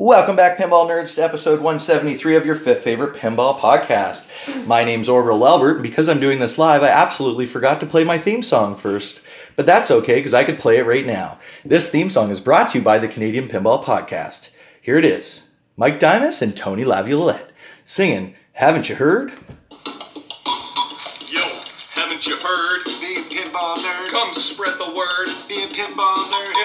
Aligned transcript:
Welcome 0.00 0.36
back, 0.36 0.58
Pinball 0.58 0.88
Nerds, 0.88 1.16
to 1.16 1.24
episode 1.24 1.58
173 1.58 2.36
of 2.36 2.46
your 2.46 2.54
fifth 2.54 2.84
favorite 2.84 3.16
pinball 3.16 3.58
podcast. 3.58 4.24
My 4.64 4.84
name's 4.84 5.08
Orville 5.08 5.44
Albert, 5.44 5.72
and 5.72 5.82
because 5.82 6.08
I'm 6.08 6.20
doing 6.20 6.38
this 6.38 6.56
live, 6.56 6.84
I 6.84 6.88
absolutely 6.88 7.46
forgot 7.46 7.80
to 7.80 7.86
play 7.86 8.04
my 8.04 8.16
theme 8.16 8.44
song 8.44 8.76
first. 8.76 9.20
But 9.56 9.66
that's 9.66 9.90
okay, 9.90 10.14
because 10.14 10.34
I 10.34 10.44
could 10.44 10.60
play 10.60 10.76
it 10.76 10.86
right 10.86 11.04
now. 11.04 11.40
This 11.64 11.90
theme 11.90 12.10
song 12.10 12.30
is 12.30 12.38
brought 12.38 12.70
to 12.70 12.78
you 12.78 12.84
by 12.84 13.00
the 13.00 13.08
Canadian 13.08 13.48
Pinball 13.48 13.82
Podcast. 13.82 14.50
Here 14.80 14.98
it 14.98 15.04
is 15.04 15.42
Mike 15.76 15.98
Dimas 15.98 16.42
and 16.42 16.56
Tony 16.56 16.84
Laviolette 16.84 17.50
singing 17.84 18.36
Haven't 18.52 18.88
You 18.88 18.94
Heard? 18.94 19.32
Yo, 21.26 21.42
haven't 21.90 22.24
you 22.24 22.36
heard? 22.36 22.84
Be 22.84 23.16
a 23.16 23.24
pinball 23.24 23.78
nerd. 23.78 24.10
Come 24.10 24.32
spread 24.36 24.78
the 24.78 24.94
word. 24.94 25.26
Be 25.48 25.64
a 25.64 25.66
pinball 25.66 26.30
nerd. 26.30 26.57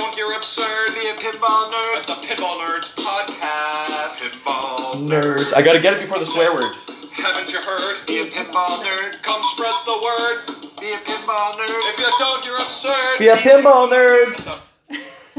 If 0.00 0.06
you 0.06 0.12
don't, 0.12 0.16
you're 0.16 0.34
absurd. 0.34 0.94
Be 0.94 1.08
a 1.10 1.14
pinball 1.14 1.70
At 1.70 2.04
nerd. 2.04 2.06
the 2.06 2.26
Pinball 2.26 2.58
Nerds 2.58 2.88
podcast. 2.94 4.12
Pinball 4.30 4.94
Nerds. 5.06 5.52
I 5.54 5.60
gotta 5.60 5.78
get 5.78 5.92
it 5.92 6.00
before 6.00 6.18
the 6.18 6.24
swear 6.24 6.54
word. 6.54 6.74
Haven't 7.12 7.52
you 7.52 7.60
heard? 7.60 8.06
Be 8.06 8.20
a 8.20 8.30
pinball 8.30 8.82
nerd. 8.82 9.22
Come 9.22 9.42
spread 9.42 9.74
the 9.84 10.00
word. 10.02 10.70
Be 10.80 10.92
a 10.92 10.96
pinball 10.98 11.52
nerd. 11.52 11.68
If 11.68 11.98
you 11.98 12.06
don't, 12.18 12.44
you're 12.46 12.56
absurd. 12.56 13.18
Be 13.18 13.28
a 13.28 13.36
pinball 13.36 13.90
nerd. 13.90 14.58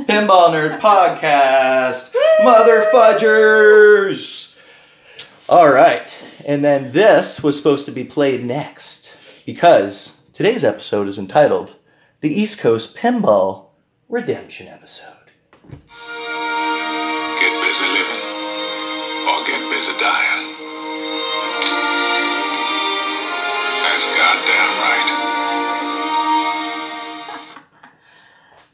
Pinball 0.05 0.49
Nerd 0.51 0.79
Podcast. 0.79 2.13
Mother 2.43 2.85
fudgers. 2.93 4.53
All 5.49 5.69
right. 5.73 6.15
And 6.45 6.63
then 6.63 6.91
this 6.91 7.41
was 7.41 7.57
supposed 7.57 7.87
to 7.87 7.91
be 7.91 8.03
played 8.03 8.43
next 8.43 9.11
because 9.43 10.17
today's 10.33 10.63
episode 10.63 11.07
is 11.07 11.17
entitled 11.17 11.75
The 12.19 12.29
East 12.29 12.59
Coast 12.59 12.95
Pinball 12.95 13.69
Redemption 14.11 14.67
Episode. 14.67 15.07
Get 15.69 15.79
busy 15.79 17.87
living 17.95 18.23
or 19.23 19.39
get 19.47 19.61
busy 19.71 19.93
dying. 20.01 20.43
That's 23.79 24.05
goddamn 24.17 24.71
right. 24.83 25.07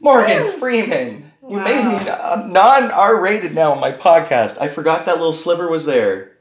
Morgan 0.00 0.50
Freeman. 0.58 1.30
You 1.48 1.60
made 1.60 1.84
me 1.84 1.94
uh, 2.08 2.42
non 2.44 2.90
R 2.90 3.20
rated 3.20 3.54
now 3.54 3.70
on 3.72 3.78
my 3.80 3.92
podcast. 3.92 4.60
I 4.60 4.66
forgot 4.68 5.06
that 5.06 5.18
little 5.18 5.32
sliver 5.32 5.68
was 5.70 5.84
there. 5.84 6.32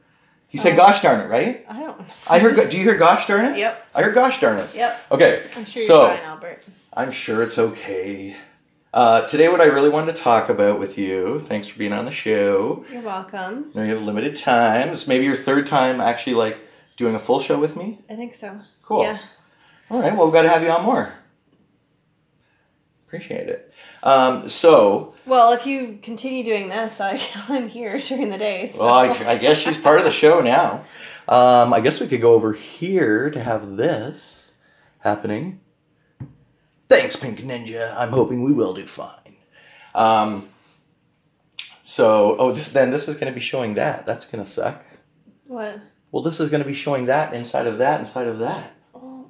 You 0.50 0.58
said 0.60 0.74
Oh. 0.74 0.78
gosh 0.78 1.02
darn 1.04 1.20
it, 1.22 1.30
right? 1.30 1.64
I 1.70 1.80
don't. 1.82 2.02
I 2.28 2.40
heard. 2.40 2.56
Do 2.72 2.78
you 2.78 2.84
hear 2.84 2.98
gosh 2.98 3.28
darn 3.28 3.46
it? 3.46 3.60
Yep. 3.60 3.86
I 3.94 4.02
heard 4.02 4.16
gosh 4.16 4.42
darn 4.42 4.58
it. 4.58 4.74
Yep. 4.74 5.00
Okay. 5.12 5.44
I'm 5.56 5.66
sure 5.66 5.84
you're 5.84 6.08
fine, 6.10 6.20
Albert. 6.24 6.66
I'm 6.94 7.12
sure 7.12 7.44
it's 7.44 7.60
okay. 7.60 8.36
Uh, 8.94 9.28
today, 9.28 9.50
what 9.50 9.62
I 9.62 9.66
really 9.66 9.90
wanted 9.90 10.16
to 10.16 10.22
talk 10.22 10.50
about 10.50 10.80
with 10.80 10.98
you, 10.98 11.42
thanks 11.48 11.68
for 11.68 11.78
being 11.78 11.94
on 11.94 12.06
the 12.06 12.12
show. 12.12 12.86
You're 12.92 13.02
welcome. 13.02 13.72
I 13.76 13.80
know 13.80 13.84
you 13.86 13.94
have 13.96 14.04
limited 14.04 14.36
time. 14.36 14.90
It's 14.90 15.08
maybe 15.08 15.26
your 15.26 15.36
third 15.36 15.68
time 15.68 16.00
actually 16.00 16.36
like 16.36 16.58
doing 16.96 17.14
a 17.16 17.20
full 17.20 17.40
show 17.40 17.60
with 17.60 17.76
me. 17.76 18.00
I 18.10 18.16
think 18.16 18.34
so. 18.34 18.60
Cool. 18.84 19.04
Yeah. 19.04 19.20
All 19.92 20.02
right. 20.02 20.16
Well, 20.16 20.26
we've 20.26 20.34
got 20.34 20.44
to 20.44 20.50
have 20.50 20.64
you 20.64 20.70
on 20.70 20.84
more. 20.84 21.14
Appreciate 23.08 23.50
it. 23.50 23.74
Um, 24.04 24.50
so, 24.50 25.14
Well, 25.26 25.54
if 25.54 25.66
you 25.66 26.00
continue 26.02 26.44
doing 26.44 26.70
this, 26.70 27.00
I, 27.00 27.22
I'm 27.50 27.68
here 27.68 28.00
during 28.00 28.30
the 28.30 28.38
day. 28.38 28.72
So. 28.74 28.80
well, 28.80 28.94
I, 28.94 29.10
I 29.10 29.38
guess 29.38 29.58
she's 29.58 29.78
part 29.78 30.00
of 30.00 30.06
the 30.06 30.12
show 30.12 30.42
now. 30.42 30.86
Um, 31.28 31.74
I 31.74 31.82
guess 31.82 32.00
we 32.00 32.08
could 32.08 32.22
go 32.22 32.34
over 32.34 32.54
here 32.54 33.30
to 33.30 33.44
have 33.44 33.76
this 33.76 34.50
happening. 35.00 35.60
Thanks, 36.90 37.16
Pink 37.16 37.40
Ninja. 37.40 37.96
I'm 37.98 38.10
hoping 38.10 38.44
we 38.44 38.54
will 38.54 38.74
do 38.74 38.86
fine. 38.86 39.36
Um, 39.94 40.48
so, 41.84 42.36
oh, 42.40 42.52
this 42.52 42.70
then 42.70 42.92
this 42.92 43.08
is 43.08 43.16
going 43.16 43.28
to 43.32 43.34
be 43.34 43.40
showing 43.44 43.76
that. 43.76 44.06
That's 44.06 44.26
going 44.26 44.44
to 44.44 44.50
suck. 44.50 44.84
What? 45.48 45.80
Well, 46.12 46.24
this 46.24 46.40
is 46.40 46.50
going 46.50 46.64
to 46.64 46.68
be 46.68 46.74
showing 46.74 47.06
that 47.06 47.34
inside 47.34 47.68
of 47.68 47.78
that 47.80 48.00
inside 48.00 48.28
of 48.28 48.40
that. 48.40 48.74
Oh, 48.96 49.26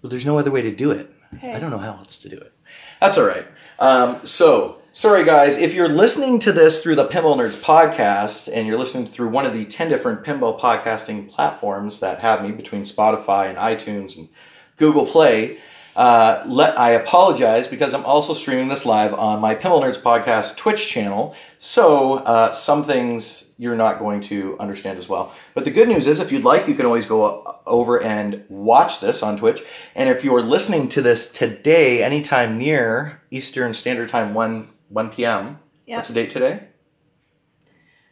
But 0.00 0.10
there's 0.10 0.26
no 0.26 0.38
other 0.38 0.50
way 0.50 0.62
to 0.62 0.74
do 0.74 0.90
it. 0.90 1.10
okay. 1.34 1.52
I 1.54 1.58
don't 1.60 1.70
know 1.70 1.78
how 1.78 1.92
else 1.92 2.18
to 2.18 2.28
do 2.28 2.36
it. 2.36 2.52
That's 3.00 3.18
all 3.18 3.26
right. 3.26 3.46
Um, 3.78 4.24
so, 4.24 4.78
sorry 4.92 5.24
guys, 5.24 5.56
if 5.56 5.74
you're 5.74 5.88
listening 5.88 6.38
to 6.40 6.52
this 6.52 6.82
through 6.82 6.94
the 6.96 7.08
Pinball 7.08 7.36
Nerds 7.36 7.60
podcast 7.60 8.48
and 8.52 8.66
you're 8.66 8.78
listening 8.78 9.06
through 9.06 9.28
one 9.28 9.44
of 9.46 9.52
the 9.52 9.64
10 9.64 9.88
different 9.88 10.24
pinball 10.24 10.58
podcasting 10.58 11.28
platforms 11.28 12.00
that 12.00 12.20
have 12.20 12.42
me 12.42 12.52
between 12.52 12.82
Spotify 12.82 13.48
and 13.48 13.58
iTunes 13.58 14.16
and 14.16 14.28
Google 14.76 15.04
Play, 15.06 15.58
uh, 15.94 16.42
let, 16.46 16.78
I 16.78 16.90
apologize 16.92 17.68
because 17.68 17.92
I'm 17.92 18.04
also 18.04 18.32
streaming 18.34 18.68
this 18.68 18.86
live 18.86 19.12
on 19.14 19.40
my 19.40 19.54
Pinball 19.54 19.82
Nerds 19.82 20.00
podcast 20.00 20.56
Twitch 20.56 20.88
channel. 20.88 21.34
So, 21.58 22.14
uh, 22.14 22.52
some 22.52 22.82
things 22.84 23.50
you're 23.58 23.76
not 23.76 23.98
going 23.98 24.20
to 24.22 24.56
understand 24.58 24.98
as 24.98 25.08
well. 25.08 25.34
But 25.54 25.64
the 25.64 25.70
good 25.70 25.88
news 25.88 26.06
is, 26.06 26.18
if 26.18 26.32
you'd 26.32 26.44
like, 26.44 26.66
you 26.66 26.74
can 26.74 26.86
always 26.86 27.04
go 27.06 27.60
over 27.66 28.02
and 28.02 28.44
watch 28.48 29.00
this 29.00 29.22
on 29.22 29.36
Twitch. 29.36 29.62
And 29.94 30.08
if 30.08 30.24
you're 30.24 30.42
listening 30.42 30.88
to 30.90 31.02
this 31.02 31.30
today, 31.30 32.02
anytime 32.02 32.58
near 32.58 33.20
Eastern 33.30 33.74
Standard 33.74 34.08
Time, 34.08 34.32
1, 34.34 34.68
1 34.88 35.10
p.m., 35.10 35.58
Yep. 35.86 35.96
what's 35.98 36.08
the 36.08 36.14
date 36.14 36.30
today? 36.30 36.60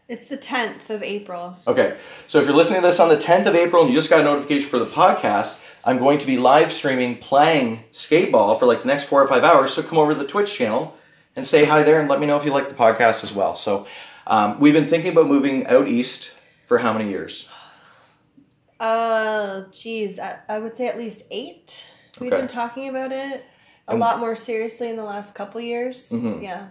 It's 0.09 0.27
the 0.27 0.37
10th 0.37 0.91
of 0.91 1.05
April. 1.05 1.57
Okay, 1.69 1.97
so 2.27 2.41
if 2.41 2.45
you're 2.47 2.55
listening 2.57 2.81
to 2.83 2.87
this 2.89 2.99
on 2.99 3.09
the 3.09 3.17
10th 3.17 3.47
of 3.47 3.55
April 3.55 3.85
and 3.85 3.93
you 3.93 3.97
just 3.97 4.11
got 4.11 4.21
a 4.21 4.25
notification 4.25 4.69
for 4.69 4.81
the 4.81 4.87
podcast, 4.87 5.57
I'm 5.85 5.99
going 5.99 6.19
to 6.19 6.27
be 6.27 6.37
live 6.37 6.73
streaming 6.73 7.17
playing 7.19 7.85
skateball 7.93 8.59
for 8.59 8.67
like 8.67 8.81
the 8.83 8.87
next 8.89 9.05
four 9.05 9.23
or 9.23 9.29
five 9.29 9.45
hours. 9.45 9.73
So 9.73 9.83
come 9.83 9.99
over 9.99 10.13
to 10.13 10.19
the 10.19 10.27
Twitch 10.27 10.53
channel 10.53 10.97
and 11.37 11.47
say 11.47 11.65
hi 11.65 11.83
there 11.83 12.01
and 12.01 12.09
let 12.09 12.21
me 12.21 12.27
know 12.27 12.37
if 12.37 12.45
you 12.45 12.51
like 12.53 12.69
the 12.69 12.75
podcast 12.75 13.25
as 13.25 13.33
well. 13.33 13.57
So 13.57 13.87
um, 14.27 14.61
we've 14.61 14.75
been 14.75 14.87
thinking 14.89 15.13
about 15.13 15.27
moving 15.29 15.67
out 15.67 15.89
east 15.89 16.33
for 16.67 16.79
how 16.79 16.93
many 16.93 17.09
years? 17.11 17.49
Uh, 18.79 19.65
geez, 19.73 20.19
I, 20.19 20.39
I 20.49 20.59
would 20.59 20.77
say 20.77 20.87
at 20.89 20.97
least 20.99 21.25
eight. 21.31 21.85
We've 22.19 22.33
Okay. 22.33 22.41
been 22.43 22.49
talking 22.49 22.89
about 22.89 23.13
it 23.13 23.45
a 23.89 23.93
And- 23.93 24.01
lot 24.01 24.19
more 24.21 24.37
seriously 24.37 24.89
in 24.89 24.97
the 24.97 25.05
last 25.05 25.35
couple 25.35 25.61
years. 25.61 26.11
Mhm. 26.11 26.43
Yeah. 26.43 26.67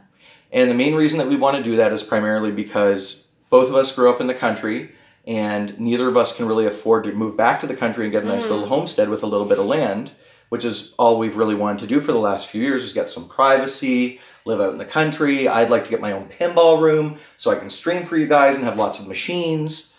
And 0.52 0.70
the 0.72 0.76
main 0.76 0.96
reason 0.96 1.20
that 1.20 1.28
we 1.28 1.36
want 1.36 1.58
to 1.58 1.64
do 1.64 1.76
that 1.76 1.94
is 1.94 2.02
primarily 2.02 2.52
because 2.52 3.24
both 3.50 3.68
of 3.70 3.76
us 3.76 3.92
grew 3.92 4.10
up 4.10 4.20
in 4.22 4.28
the 4.28 4.34
country 4.34 4.92
and 5.28 5.80
neither 5.80 6.08
of 6.08 6.18
us 6.18 6.36
can 6.36 6.48
really 6.48 6.66
afford 6.66 7.04
to 7.04 7.12
move 7.14 7.36
back 7.38 7.60
to 7.60 7.68
the 7.68 7.76
country 7.76 8.06
and 8.06 8.12
get 8.12 8.24
a 8.24 8.28
nice 8.28 8.46
Mhm. 8.48 8.50
little 8.52 8.66
homestead 8.68 9.10
with 9.10 9.24
a 9.24 9.28
little 9.28 9.46
bit 9.48 9.60
of 9.60 9.66
land, 9.66 10.12
which 10.50 10.66
is 10.66 10.94
all 10.98 11.20
we've 11.20 11.38
really 11.38 11.56
wanted 11.56 11.80
to 11.80 11.88
do 11.88 12.00
for 12.02 12.12
the 12.12 12.20
last 12.20 12.48
few 12.48 12.62
years 12.62 12.84
is 12.84 12.94
get 12.94 13.10
some 13.10 13.28
privacy, 13.28 14.20
live 14.46 14.60
out 14.62 14.72
in 14.72 14.78
the 14.80 14.86
country. 14.86 15.48
I'd 15.48 15.70
like 15.70 15.84
to 15.84 15.90
get 15.90 16.02
my 16.02 16.12
own 16.12 16.28
pinball 16.40 16.82
room 16.82 17.18
so 17.38 17.52
I 17.52 17.56
can 17.56 17.70
stream 17.70 18.06
for 18.06 18.18
you 18.18 18.26
guys 18.28 18.56
and 18.56 18.66
have 18.66 18.78
lots 18.78 19.00
of 19.00 19.08
machines 19.08 19.90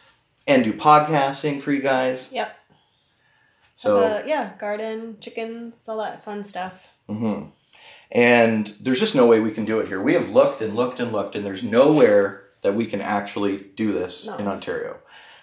and 0.47 0.65
do 0.65 0.73
podcasting 0.73 1.61
for 1.63 1.71
you 1.73 1.81
guys. 1.83 2.29
Yep. 2.33 2.57
So 3.77 4.23
yeah, 4.27 4.51
garden, 4.59 5.17
chickens, 5.21 5.75
all 5.89 5.99
that 5.99 6.25
fun 6.25 6.45
stuff. 6.45 6.89
hmm 7.09 7.45
And 8.13 8.75
there's 8.81 8.99
just 9.01 9.15
no 9.15 9.27
way 9.27 9.39
we 9.41 9.53
can 9.53 9.65
do 9.65 9.79
it 9.79 9.87
here. 9.87 10.03
We 10.03 10.15
have 10.15 10.31
looked 10.31 10.61
and 10.63 10.75
looked 10.75 10.99
and 10.99 11.13
looked, 11.13 11.37
and 11.37 11.47
there's 11.47 11.63
nowhere 11.63 12.43
that 12.63 12.75
we 12.75 12.87
can 12.87 13.01
actually 13.01 13.59
do 13.77 13.93
this 13.93 14.27
No. 14.27 14.37
in 14.37 14.47
Ontario 14.47 14.99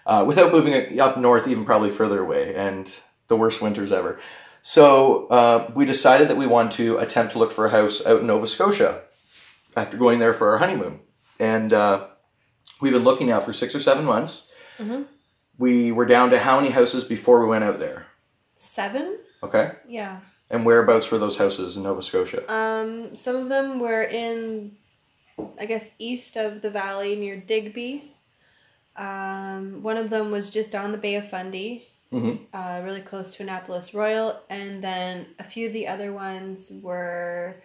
uh, 0.06 0.24
without 0.28 0.52
moving 0.52 1.00
up 1.00 1.18
north, 1.18 1.48
even 1.48 1.66
probably 1.66 1.90
further 1.90 2.22
away, 2.22 2.56
and 2.56 2.90
the 3.28 3.36
worst 3.38 3.62
winters 3.62 3.92
ever. 3.92 4.20
So 4.62 5.28
uh, 5.28 5.72
we 5.76 5.86
decided 5.86 6.30
that 6.30 6.38
we 6.38 6.48
want 6.48 6.74
to 6.74 6.98
attempt 6.98 7.34
to 7.34 7.40
look 7.40 7.52
for 7.52 7.66
a 7.66 7.70
house 7.70 8.06
out 8.06 8.22
in 8.22 8.28
Nova 8.28 8.48
Scotia 8.48 9.02
after 9.76 9.98
going 9.98 10.20
there 10.20 10.34
for 10.34 10.52
our 10.52 10.58
honeymoon. 10.58 11.00
And 11.40 11.72
uh, 11.74 12.08
we've 12.82 12.94
been 12.94 13.04
looking 13.04 13.28
now 13.28 13.40
for 13.40 13.54
six 13.54 13.76
or 13.76 13.80
seven 13.80 14.06
months. 14.06 14.50
Mhm. 14.80 15.06
We 15.58 15.92
were 15.92 16.06
down 16.06 16.30
to 16.32 16.40
how 16.40 16.60
many 16.60 16.72
houses 16.72 17.04
before 17.04 17.42
we 17.42 17.48
went 17.48 17.64
out 17.64 17.80
there? 17.80 18.06
Seven? 18.58 19.18
Okay. 19.42 19.72
Yeah. 19.88 20.20
And 20.50 20.66
whereabouts 20.66 21.12
were 21.12 21.18
those 21.18 21.38
houses 21.38 21.78
in 21.78 21.84
Nova 21.84 22.02
Scotia? 22.02 22.44
Um, 22.54 23.16
some 23.16 23.36
of 23.36 23.50
them 23.50 23.80
were 23.80 24.04
in, 24.04 24.78
I 25.60 25.66
guess, 25.66 25.90
east 26.00 26.36
of 26.36 26.62
the 26.62 26.70
valley 26.72 27.16
near 27.16 27.38
Digby. 27.38 28.12
Um, 28.96 29.84
one 29.84 29.98
of 29.98 30.10
them 30.10 30.32
was 30.32 30.50
just 30.50 30.74
on 30.76 30.92
the 30.92 30.98
Bay 30.98 31.16
of 31.16 31.30
Fundy, 31.30 31.88
Mhm. 32.12 32.40
uh, 32.54 32.82
really 32.84 33.02
close 33.02 33.36
to 33.36 33.44
Annapolis 33.44 33.94
Royal, 33.94 34.40
and 34.50 34.84
then 34.84 35.28
a 35.40 35.44
few 35.44 35.68
of 35.68 35.74
the 35.74 35.88
other 35.88 36.14
ones 36.14 36.72
were 36.82 37.56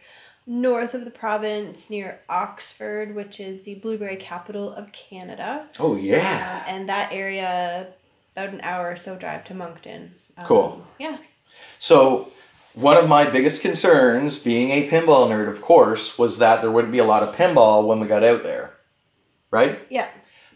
north 0.46 0.92
of 0.94 1.04
the 1.04 1.10
province 1.10 1.88
near 1.88 2.20
Oxford, 2.28 3.14
which 3.14 3.38
is 3.40 3.62
the 3.62 3.76
blueberry 3.76 4.16
capital 4.16 4.72
of 4.72 4.90
Canada. 4.92 5.68
Oh, 5.78 5.92
Um, 5.92 5.98
yeah. 6.00 6.64
and 6.66 6.88
that 6.88 7.12
area, 7.12 7.86
about 8.36 8.48
an 8.50 8.60
hour 8.62 8.90
or 8.90 8.96
so 8.96 9.14
drive 9.16 9.44
to 9.44 9.54
Moncton. 9.54 10.14
Um, 10.36 10.46
Cool. 10.46 10.86
Yeah. 10.98 11.18
So, 11.78 12.32
one 12.74 12.96
of 12.96 13.08
my 13.08 13.28
biggest 13.28 13.60
concerns, 13.60 14.38
being 14.38 14.70
a 14.70 14.88
pinball 14.88 15.28
nerd, 15.28 15.48
of 15.48 15.60
course, 15.60 16.18
was 16.18 16.38
that 16.38 16.62
there 16.62 16.70
wouldn't 16.70 16.92
be 16.92 16.98
a 16.98 17.04
lot 17.04 17.22
of 17.22 17.34
pinball 17.34 17.86
when 17.86 18.00
we 18.00 18.06
got 18.06 18.24
out 18.24 18.42
there. 18.42 18.72
Right? 19.50 19.80
Yeah. 19.90 20.08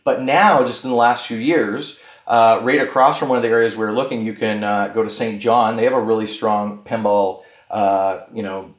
But 0.05 0.23
now, 0.23 0.65
just 0.65 0.85
in 0.85 0.91
the 0.91 0.97
last 0.97 1.27
few 1.27 1.37
years, 1.37 1.99
uh, 2.27 2.61
right 2.63 2.81
across 2.81 3.19
from 3.19 3.29
one 3.29 3.37
of 3.37 3.43
the 3.43 3.49
areas 3.49 3.77
we 3.77 3.85
were 3.85 3.93
looking, 3.93 4.25
you 4.25 4.33
can 4.33 4.65
uh, 4.65 4.89
go 4.89 5.03
to 5.03 5.11
St. 5.11 5.41
John. 5.41 5.77
They 5.77 5.85
have 5.85 5.93
a 5.93 6.01
really 6.01 6.27
strong 6.27 6.83
pinball, 6.85 7.43
uh, 7.71 8.21
you 8.33 8.43
know, 8.43 8.75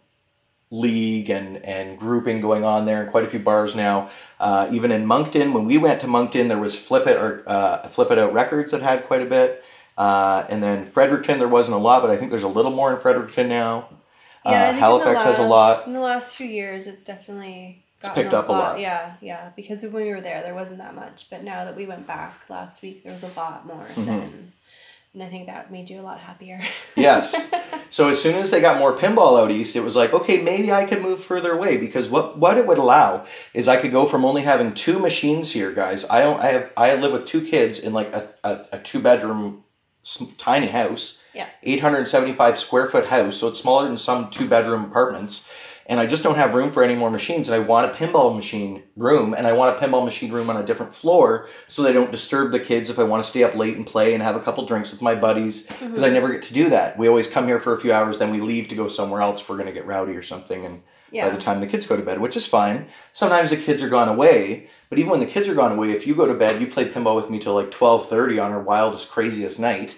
league 0.69 1.29
and 1.29 1.63
and 1.63 1.97
grouping 1.97 2.41
going 2.41 2.65
on 2.65 2.85
there, 2.85 3.01
and 3.01 3.11
quite 3.11 3.23
a 3.23 3.29
few 3.29 3.39
bars 3.39 3.75
now. 3.75 4.09
Uh, 4.39 4.69
even 4.71 4.91
in 4.91 5.05
Moncton, 5.05 5.53
when 5.53 5.65
we 5.65 5.77
went 5.77 6.01
to 6.01 6.07
Moncton, 6.07 6.47
there 6.47 6.57
was 6.57 6.77
Flip 6.77 7.07
It 7.07 7.17
or 7.17 7.43
uh, 7.47 7.87
Flip 7.87 8.11
It 8.11 8.19
Out 8.19 8.33
Records 8.33 8.71
that 8.71 8.81
had 8.81 9.05
quite 9.05 9.21
a 9.21 9.25
bit. 9.25 9.63
Uh, 9.97 10.45
and 10.49 10.61
then 10.61 10.85
Fredericton, 10.85 11.39
there 11.39 11.47
wasn't 11.47 11.75
a 11.75 11.79
lot, 11.79 12.01
but 12.01 12.11
I 12.11 12.17
think 12.17 12.29
there's 12.29 12.43
a 12.43 12.47
little 12.47 12.71
more 12.71 12.93
in 12.93 12.99
Fredericton 12.99 13.49
now. 13.49 13.89
Yeah, 14.45 14.51
uh, 14.51 14.53
think 14.53 14.69
in 14.69 14.75
the 14.75 14.79
Halifax 14.79 15.23
has 15.23 15.39
a 15.39 15.43
lot. 15.43 15.87
In 15.87 15.93
the 15.93 15.99
last 15.99 16.35
few 16.35 16.47
years, 16.47 16.87
it's 16.87 17.03
definitely 17.03 17.83
It's 18.01 18.13
picked 18.13 18.33
up 18.33 18.47
a 18.47 18.51
lot. 18.51 18.79
Yeah, 18.79 19.13
yeah. 19.21 19.49
Because 19.55 19.81
when 19.81 19.93
we 19.93 20.09
were 20.09 20.21
there, 20.21 20.41
there 20.43 20.53
wasn't 20.53 20.79
that 20.79 20.95
much, 20.95 21.27
but 21.29 21.43
now 21.43 21.65
that 21.65 21.75
we 21.75 21.85
went 21.87 22.05
back 22.05 22.39
last 22.47 22.81
week, 22.81 23.03
there 23.03 23.11
was 23.11 23.23
a 23.23 23.31
lot 23.35 23.65
more. 23.65 23.87
Mhm. 23.95 24.05
Then, 24.05 24.53
and 25.15 25.23
I 25.23 25.29
think 25.29 25.47
that 25.47 25.71
made 25.71 25.89
you 25.89 25.99
a 25.99 26.03
lot 26.03 26.19
happier. 26.19 26.61
Yes. 26.95 27.35
So 27.89 28.09
as 28.09 28.21
soon 28.21 28.35
as 28.35 28.49
they 28.51 28.59
got 28.59 28.79
more 28.79 28.97
pinball 28.97 29.39
out 29.41 29.49
east, 29.51 29.75
it 29.75 29.81
was 29.81 29.95
like, 29.95 30.11
okay, 30.13 30.41
maybe 30.41 30.71
I 30.71 30.85
could 30.85 31.01
move 31.01 31.23
further 31.23 31.53
away 31.53 31.77
because 31.77 32.09
what 32.09 32.37
what 32.37 32.57
it 32.57 32.67
would 32.67 32.77
allow 32.77 33.25
is 33.53 33.67
I 33.67 33.77
could 33.77 33.91
go 33.91 34.05
from 34.05 34.25
only 34.25 34.41
having 34.41 34.73
two 34.73 34.99
machines 34.99 35.51
here, 35.51 35.71
guys. 35.71 36.05
I 36.09 36.21
don't. 36.21 36.39
I 36.39 36.47
have. 36.47 36.71
I 36.77 36.95
live 36.95 37.13
with 37.13 37.25
two 37.27 37.41
kids 37.41 37.79
in 37.79 37.93
like 37.93 38.13
a 38.13 38.27
a, 38.43 38.65
a 38.73 38.79
two 38.79 38.99
bedroom 38.99 39.63
tiny 40.37 40.67
house. 40.67 41.19
Yeah. 41.33 41.47
875 41.63 42.57
square 42.57 42.87
foot 42.87 43.05
house, 43.05 43.37
so 43.37 43.47
it's 43.47 43.59
smaller 43.59 43.87
than 43.87 43.97
some 43.97 44.29
two 44.31 44.47
bedroom 44.47 44.85
apartments. 44.85 45.43
And 45.89 46.01
I 46.01 46.05
just 46.05 46.21
don't 46.21 46.35
have 46.35 46.53
room 46.53 46.69
for 46.71 46.83
any 46.83 46.95
more 46.95 47.09
machines. 47.09 47.47
And 47.47 47.55
I 47.55 47.59
want 47.59 47.89
a 47.89 47.95
pinball 47.95 48.35
machine 48.35 48.83
room, 48.97 49.33
and 49.33 49.47
I 49.47 49.53
want 49.53 49.77
a 49.77 49.79
pinball 49.79 50.03
machine 50.03 50.31
room 50.31 50.49
on 50.49 50.57
a 50.57 50.65
different 50.65 50.93
floor 50.93 51.47
so 51.67 51.81
they 51.81 51.93
don't 51.93 52.11
disturb 52.11 52.51
the 52.51 52.59
kids 52.59 52.89
if 52.89 52.99
I 52.99 53.03
want 53.03 53.23
to 53.23 53.29
stay 53.29 53.43
up 53.43 53.55
late 53.55 53.77
and 53.77 53.87
play 53.87 54.13
and 54.13 54.21
have 54.21 54.35
a 54.35 54.41
couple 54.41 54.65
drinks 54.65 54.91
with 54.91 55.01
my 55.01 55.15
buddies 55.15 55.65
mm-hmm. 55.65 55.87
because 55.87 56.03
I 56.03 56.09
never 56.09 56.29
get 56.29 56.43
to 56.43 56.53
do 56.53 56.69
that. 56.71 56.97
We 56.97 57.07
always 57.07 57.27
come 57.27 57.47
here 57.47 57.59
for 57.59 57.73
a 57.73 57.79
few 57.79 57.93
hours, 57.93 58.17
then 58.17 58.31
we 58.31 58.41
leave 58.41 58.67
to 58.69 58.75
go 58.75 58.89
somewhere 58.89 59.21
else 59.21 59.41
if 59.41 59.49
we're 59.49 59.55
going 59.55 59.67
to 59.67 59.73
get 59.73 59.85
rowdy 59.85 60.13
or 60.13 60.23
something. 60.23 60.65
And 60.65 60.81
yeah. 61.11 61.29
by 61.29 61.35
the 61.35 61.41
time 61.41 61.61
the 61.61 61.67
kids 61.67 61.85
go 61.85 61.95
to 61.95 62.03
bed, 62.03 62.19
which 62.19 62.35
is 62.35 62.45
fine. 62.45 62.87
Sometimes 63.13 63.49
the 63.49 63.57
kids 63.57 63.81
are 63.81 63.89
gone 63.89 64.09
away, 64.09 64.69
but 64.89 64.99
even 64.99 65.11
when 65.11 65.19
the 65.19 65.25
kids 65.25 65.47
are 65.47 65.55
gone 65.55 65.73
away, 65.73 65.91
if 65.91 66.07
you 66.07 66.15
go 66.15 66.25
to 66.25 66.33
bed, 66.33 66.61
you 66.61 66.67
play 66.67 66.89
pinball 66.89 67.15
with 67.15 67.29
me 67.29 67.39
till 67.39 67.53
like 67.53 67.71
twelve 67.71 68.07
thirty 68.09 68.39
on 68.39 68.51
our 68.51 68.61
wildest, 68.61 69.09
craziest 69.09 69.59
night, 69.59 69.97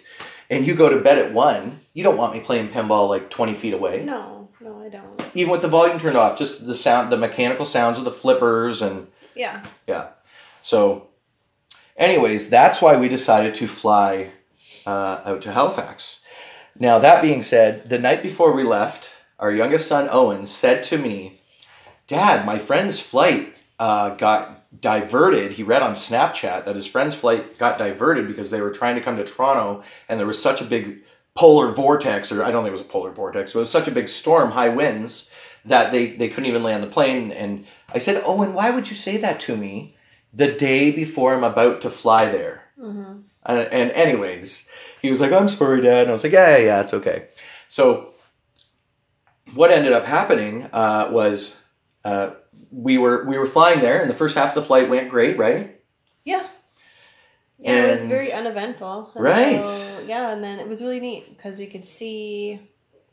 and 0.50 0.66
you 0.66 0.76
go 0.76 0.90
to 0.90 1.02
bed 1.02 1.18
at 1.18 1.34
one, 1.34 1.80
you 1.94 2.04
don't 2.04 2.18
want 2.18 2.34
me 2.34 2.40
playing 2.40 2.70
pinball 2.70 3.10
like 3.10 3.30
twenty 3.30 3.54
feet 3.54 3.74
away. 3.74 4.04
no, 4.04 4.50
no, 4.62 4.82
I 4.82 4.90
don't. 4.90 5.22
Even 5.36 5.52
with 5.52 5.62
the 5.62 5.68
volume 5.68 6.00
turned 6.00 6.18
off, 6.18 6.38
just 6.38 6.66
the 6.66 6.76
sound, 6.76 7.12
the 7.12 7.18
mechanical 7.18 7.66
sounds 7.66 7.98
of 7.98 8.06
the 8.06 8.12
flippers 8.12 8.82
and 8.82 9.08
Yeah. 9.36 9.64
Yeah. 9.88 10.08
So, 10.62 11.08
anyways, 11.96 12.50
that's 12.50 12.82
why 12.82 12.98
we 12.98 13.08
decided 13.08 13.56
to 13.56 13.68
fly 13.68 14.32
uh, 14.86 15.22
out 15.24 15.42
to 15.44 15.54
Halifax. 15.54 16.22
Now, 16.78 17.00
that 17.00 17.22
being 17.22 17.42
said, 17.42 17.90
the 17.90 18.00
night 18.00 18.24
before 18.24 18.54
we 18.54 18.64
left, 18.64 19.10
our 19.38 19.52
youngest 19.52 19.88
son 19.88 20.10
Owen 20.12 20.46
said 20.46 20.84
to 20.86 20.98
me, 20.98 21.42
Dad, 22.08 22.46
my 22.46 22.58
friend's 22.58 23.00
flight 23.00 23.56
uh, 23.78 24.16
got 24.16 24.59
diverted. 24.78 25.52
He 25.52 25.64
read 25.64 25.82
on 25.82 25.94
Snapchat 25.94 26.66
that 26.66 26.76
his 26.76 26.86
friend's 26.86 27.16
flight 27.16 27.58
got 27.58 27.80
diverted 27.80 28.28
because 28.28 28.52
they 28.52 28.62
were 28.62 28.72
trying 28.72 28.96
to 28.96 29.02
come 29.02 29.18
to 29.18 29.26
Toronto 29.26 29.84
and 30.08 30.20
there 30.20 30.28
was 30.28 30.42
such 30.42 30.62
a 30.62 30.66
big 30.66 31.04
polar 31.34 31.72
vortex, 31.72 32.32
or 32.32 32.44
I 32.44 32.52
don't 32.52 32.64
think 32.64 32.74
it 32.74 32.80
was 32.80 32.82
a 32.82 32.92
polar 32.92 33.12
vortex, 33.12 33.54
but 33.54 33.60
it 33.60 33.62
was 33.62 33.72
such 33.72 33.88
a 33.88 33.92
big 33.92 34.08
storm, 34.08 34.52
high 34.52 34.70
winds, 34.70 35.30
that 35.66 35.92
they, 35.92 36.16
they 36.16 36.30
couldn't 36.30 36.50
even 36.50 36.64
land 36.64 36.84
the 36.84 36.88
plane. 36.88 37.32
And 37.32 37.66
I 37.94 38.00
said, 38.00 38.22
Owen, 38.26 38.54
why 38.54 38.70
would 38.72 38.90
you 38.90 38.96
say 38.96 39.18
that 39.18 39.40
to 39.42 39.58
me 39.58 39.96
the 40.34 40.52
day 40.52 40.92
before 40.92 41.34
I'm 41.34 41.44
about 41.44 41.82
to 41.82 41.90
fly 41.90 42.26
there? 42.32 42.64
Mm-hmm. 42.80 43.22
And, 43.46 43.60
and 43.60 43.92
anyways, 43.92 44.68
he 45.02 45.10
was 45.10 45.20
like, 45.20 45.32
I'm 45.32 45.50
sorry, 45.50 45.82
Dad. 45.82 46.04
And 46.04 46.10
I 46.10 46.14
was 46.14 46.24
like, 46.24 46.34
yeah, 46.34 46.58
yeah, 46.58 46.64
yeah, 46.64 46.82
it's 46.82 46.94
okay. 46.94 47.28
So 47.68 48.14
what 49.54 49.72
ended 49.72 49.94
up 49.94 50.06
happening 50.06 50.68
uh, 50.72 51.10
was 51.12 51.58
uh, 52.04 52.32
we 52.72 52.98
were 52.98 53.26
we 53.26 53.38
were 53.38 53.46
flying 53.46 53.80
there, 53.82 54.02
and 54.02 54.10
the 54.10 54.16
first 54.16 54.36
half 54.36 54.50
of 54.50 54.56
the 54.56 54.64
flight 54.64 54.90
went 54.90 55.10
great, 55.10 55.38
right? 55.38 55.80
Yeah. 56.26 56.46
Yeah, 57.62 57.88
it 57.88 58.00
was 58.00 58.06
very 58.06 58.32
uneventful. 58.32 59.12
Right. 59.16 59.58
until- 59.58 60.06
yeah, 60.06 60.32
and 60.32 60.44
then 60.44 60.60
it 60.60 60.68
was 60.68 60.82
really 60.82 61.00
neat 61.02 61.36
because 61.36 61.60
we 61.60 61.68
could 61.68 61.86
see 61.86 62.62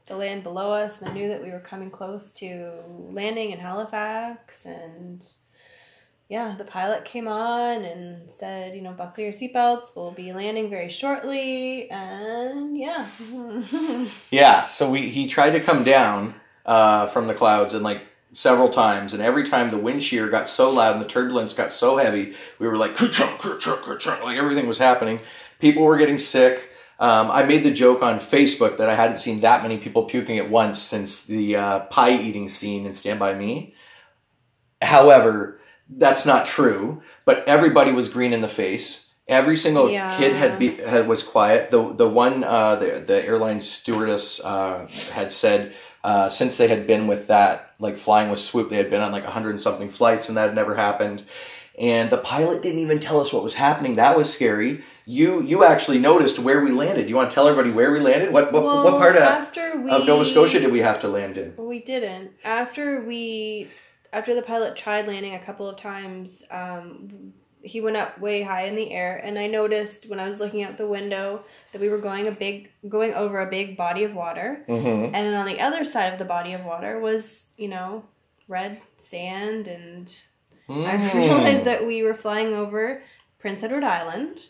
the 0.07 0.17
land 0.17 0.45
below 0.45 0.71
us, 0.73 1.01
and 1.01 1.11
I 1.11 1.13
knew 1.13 1.29
that 1.29 1.43
we 1.43 1.51
were 1.51 1.59
coming 1.59 1.91
close 1.91 2.31
to 2.33 2.73
landing 2.87 3.51
in 3.51 3.59
Halifax, 3.59 4.65
and 4.65 5.27
yeah, 6.29 6.55
the 6.57 6.65
pilot 6.65 7.05
came 7.05 7.27
on 7.29 7.85
and 7.85 8.29
said, 8.39 8.75
you 8.75 8.83
know, 8.83 8.93
buckle 8.93 9.25
your 9.25 9.33
seatbelts. 9.33 9.95
We'll 9.97 10.11
be 10.13 10.33
landing 10.33 10.71
very 10.71 10.91
shortly, 10.91 11.91
and 11.91 12.77
yeah. 12.79 13.07
Yeah. 14.31 14.65
So 14.67 14.91
we 14.91 15.09
he 15.09 15.27
tried 15.27 15.53
to 15.53 15.61
come 15.61 15.83
down 15.85 16.35
uh, 16.65 17.07
from 17.09 17.27
the 17.27 17.35
clouds 17.35 17.75
and 17.75 17.83
like 17.83 18.03
several 18.37 18.69
times, 18.71 19.13
and 19.15 19.23
every 19.23 19.45
time 19.45 19.71
the 19.71 19.79
wind 19.79 20.03
shear 20.03 20.29
got 20.29 20.49
so 20.49 20.71
loud 20.71 20.95
and 20.95 21.05
the 21.05 21.09
turbulence 21.09 21.55
got 21.55 21.73
so 21.73 21.97
heavy, 21.97 22.35
we 22.59 22.69
were 22.69 22.77
like 22.77 22.95
"Ka-chunk, 22.97 23.39
ka-chunk, 23.41 23.83
ka-chunk," 23.83 24.23
like 24.23 24.37
everything 24.37 24.67
was 24.69 24.79
happening. 24.79 25.21
People 25.59 25.83
were 25.85 25.97
getting 25.97 26.19
sick. 26.19 26.71
Um, 26.99 27.31
I 27.31 27.43
made 27.45 27.63
the 27.65 27.71
joke 27.71 28.03
on 28.03 28.19
Facebook 28.21 28.79
that 28.79 28.89
I 28.89 28.95
hadn't 28.95 29.19
seen 29.19 29.41
that 29.41 29.63
many 29.63 29.77
people 29.79 30.05
puking 30.05 30.39
at 30.39 30.49
once 30.51 30.79
since 30.81 31.25
the 31.25 31.57
uh, 31.57 31.81
pie 31.81 32.17
eating 32.17 32.49
scene 32.49 32.87
in 32.87 32.95
Stand 32.95 33.19
By 33.19 33.35
Me. 33.35 33.75
However, 34.83 35.61
that's 35.89 36.27
not 36.27 36.47
true. 36.47 37.03
But 37.25 37.47
everybody 37.49 37.93
was 37.93 38.09
green 38.09 38.33
in 38.33 38.41
the 38.41 38.49
face. 38.49 39.11
Every 39.29 39.57
single 39.57 39.91
Yeah. 39.91 40.17
kid 40.17 40.35
had, 40.35 40.59
be, 40.59 40.77
had 40.77 41.09
was 41.09 41.23
quiet. 41.23 41.71
The 41.71 41.93
the 41.93 42.09
one 42.09 42.45
uh, 42.45 42.77
the 42.77 43.03
the 43.07 43.25
airline 43.27 43.61
stewardess 43.61 44.41
uh, 44.43 44.87
had 45.13 45.33
said 45.33 45.75
uh, 46.07 46.29
since 46.29 46.57
they 46.57 46.69
had 46.69 46.87
been 46.87 47.09
with 47.09 47.27
that 47.27 47.73
like 47.81 47.99
flying 47.99 48.31
with 48.31 48.39
Swoop, 48.39 48.71
they 48.71 48.77
had 48.77 48.91
been 48.91 49.01
on 49.01 49.11
like 49.11 49.25
a 49.25 49.31
hundred 49.31 49.51
and 49.51 49.61
something 49.61 49.91
flights, 49.91 50.29
and 50.29 50.37
that 50.37 50.47
had 50.47 50.55
never 50.55 50.77
happened. 50.77 51.25
And 51.77 52.11
the 52.11 52.19
pilot 52.19 52.63
didn't 52.63 52.79
even 52.79 53.01
tell 53.01 53.21
us 53.21 53.33
what 53.33 53.43
was 53.43 53.55
happening. 53.55 53.97
That 53.97 54.17
was 54.17 54.33
scary. 54.33 54.85
You 55.05 55.43
you 55.43 55.65
actually 55.65 55.99
noticed 55.99 56.39
where 56.39 56.63
we 56.63 56.71
landed. 56.71 57.09
You 57.09 57.17
want 57.17 57.31
to 57.31 57.35
tell 57.35 57.49
everybody 57.49 57.75
where 57.75 57.93
we 57.93 57.99
landed? 57.99 58.33
What 58.33 58.53
what, 58.53 58.63
what 58.63 58.99
part 58.99 59.17
of, 59.17 59.83
we, 59.83 59.91
of 59.91 60.07
Nova 60.07 60.25
Scotia 60.25 60.61
did 60.61 60.71
we 60.71 60.79
have 60.79 61.01
to 61.01 61.09
land 61.09 61.39
in? 61.39 61.55
We 61.57 61.81
didn't. 61.81 62.31
After 62.45 63.03
we, 63.03 63.69
after 64.13 64.33
the 64.37 64.43
pilot 64.43 64.77
tried 64.77 65.09
landing 65.09 65.35
a 65.35 65.41
couple 65.41 65.69
of 65.69 65.77
times, 65.77 66.45
um, 66.53 67.33
he 67.67 67.81
went 67.81 67.97
up 67.97 68.19
way 68.19 68.43
high 68.43 68.65
in 68.65 68.75
the 68.77 68.93
air, 68.93 69.21
and 69.25 69.39
I 69.39 69.47
noticed 69.47 70.09
when 70.09 70.21
I 70.21 70.29
was 70.29 70.41
looking 70.41 70.63
out 70.63 70.79
the 70.79 70.87
window 70.87 71.43
that 71.73 71.81
we 71.81 71.89
were 71.89 71.99
going 71.99 72.29
a 72.29 72.33
big, 72.33 72.71
going 72.89 73.13
over 73.15 73.41
a 73.41 73.51
big 73.51 73.77
body 73.77 74.05
of 74.05 74.15
water, 74.15 74.65
Mm-hmm. 74.69 75.05
and 75.07 75.15
then 75.15 75.35
on 75.35 75.47
the 75.47 75.61
other 75.61 75.85
side 75.85 76.13
of 76.13 76.19
the 76.19 76.25
body 76.25 76.53
of 76.55 76.65
water 76.65 76.99
was, 77.01 77.47
you 77.57 77.69
know, 77.69 78.05
red 78.49 78.81
sand, 78.97 79.69
and 79.69 80.07
I 80.69 80.73
Mm. 80.97 81.15
realized 81.15 81.65
that 81.65 81.87
we 81.87 82.03
were 82.03 82.15
flying 82.15 82.55
over 82.55 83.03
Prince 83.39 83.63
Edward 83.63 83.85
Island. 83.85 84.47